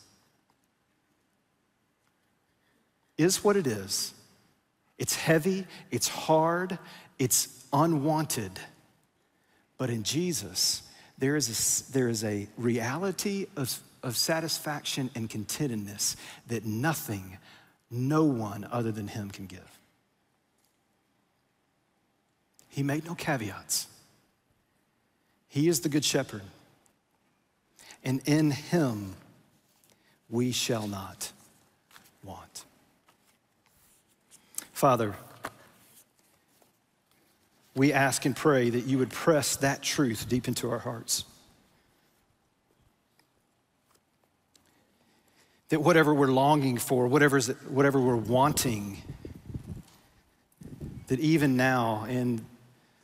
is 3.17 3.43
what 3.43 3.55
it 3.55 3.65
is 3.65 4.13
it's 4.97 5.15
heavy, 5.15 5.65
it's 5.91 6.07
hard, 6.07 6.79
it's 7.19 7.65
unwanted. 7.71 8.59
But 9.77 9.89
in 9.89 10.03
Jesus, 10.03 10.83
there 11.17 11.35
is 11.35 11.49
a, 11.89 11.91
there 11.93 12.07
is 12.09 12.23
a 12.23 12.47
reality 12.57 13.47
of, 13.55 13.79
of 14.03 14.17
satisfaction 14.17 15.09
and 15.15 15.29
contentedness 15.29 16.15
that 16.47 16.65
nothing, 16.65 17.37
no 17.91 18.23
one 18.23 18.67
other 18.71 18.91
than 18.91 19.07
Him 19.07 19.29
can 19.29 19.45
give. 19.45 19.79
He 22.69 22.83
made 22.83 23.05
no 23.05 23.15
caveats. 23.15 23.87
He 25.47 25.67
is 25.67 25.79
the 25.79 25.89
Good 25.89 26.05
Shepherd. 26.05 26.43
And 28.03 28.21
in 28.25 28.51
Him 28.51 29.15
we 30.29 30.51
shall 30.51 30.87
not 30.87 31.31
want. 32.23 32.65
Father, 34.77 35.15
we 37.73 37.91
ask 37.91 38.25
and 38.25 38.35
pray 38.35 38.69
that 38.69 38.81
you 38.81 38.99
would 38.99 39.09
press 39.09 39.55
that 39.55 39.81
truth 39.81 40.29
deep 40.29 40.47
into 40.47 40.69
our 40.69 40.77
hearts. 40.77 41.23
That 45.69 45.79
whatever 45.81 46.13
we're 46.13 46.27
longing 46.27 46.77
for, 46.77 47.07
whatever's, 47.07 47.47
whatever 47.67 47.99
we're 47.99 48.17
wanting, 48.17 49.01
that 51.07 51.19
even 51.19 51.57
now, 51.57 52.05
in 52.07 52.45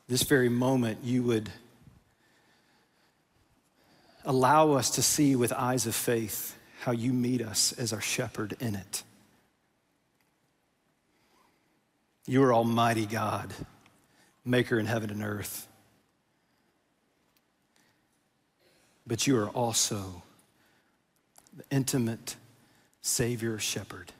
this 0.07 0.21
very 0.21 0.49
moment, 0.49 0.99
you 1.03 1.23
would 1.23 1.49
allow 4.25 4.73
us 4.73 4.91
to 4.91 5.01
see 5.01 5.35
with 5.35 5.51
eyes 5.51 5.87
of 5.87 5.95
faith 5.95 6.55
how 6.81 6.91
you 6.91 7.13
meet 7.13 7.41
us 7.41 7.71
as 7.71 7.91
our 7.91 8.01
shepherd 8.01 8.55
in 8.59 8.75
it. 8.75 9.01
You 12.25 12.43
are 12.43 12.53
Almighty 12.53 13.05
God, 13.05 13.53
maker 14.45 14.79
in 14.79 14.85
heaven 14.85 15.09
and 15.09 15.23
earth. 15.23 15.67
But 19.05 19.27
you 19.27 19.37
are 19.37 19.49
also 19.49 20.23
the 21.55 21.63
intimate 21.69 22.37
Savior 23.01 23.59
shepherd, 23.59 24.13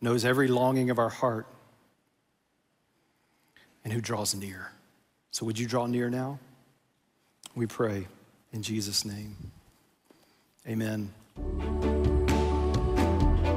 knows 0.00 0.24
every 0.24 0.48
longing 0.48 0.90
of 0.90 0.98
our 0.98 1.08
heart, 1.08 1.46
and 3.84 3.92
who 3.92 4.00
draws 4.00 4.34
near. 4.34 4.72
So, 5.30 5.46
would 5.46 5.58
you 5.58 5.66
draw 5.66 5.86
near 5.86 6.10
now? 6.10 6.40
We 7.54 7.66
pray 7.66 8.08
in 8.52 8.62
Jesus' 8.62 9.04
name. 9.04 9.36
Amen. 10.66 11.12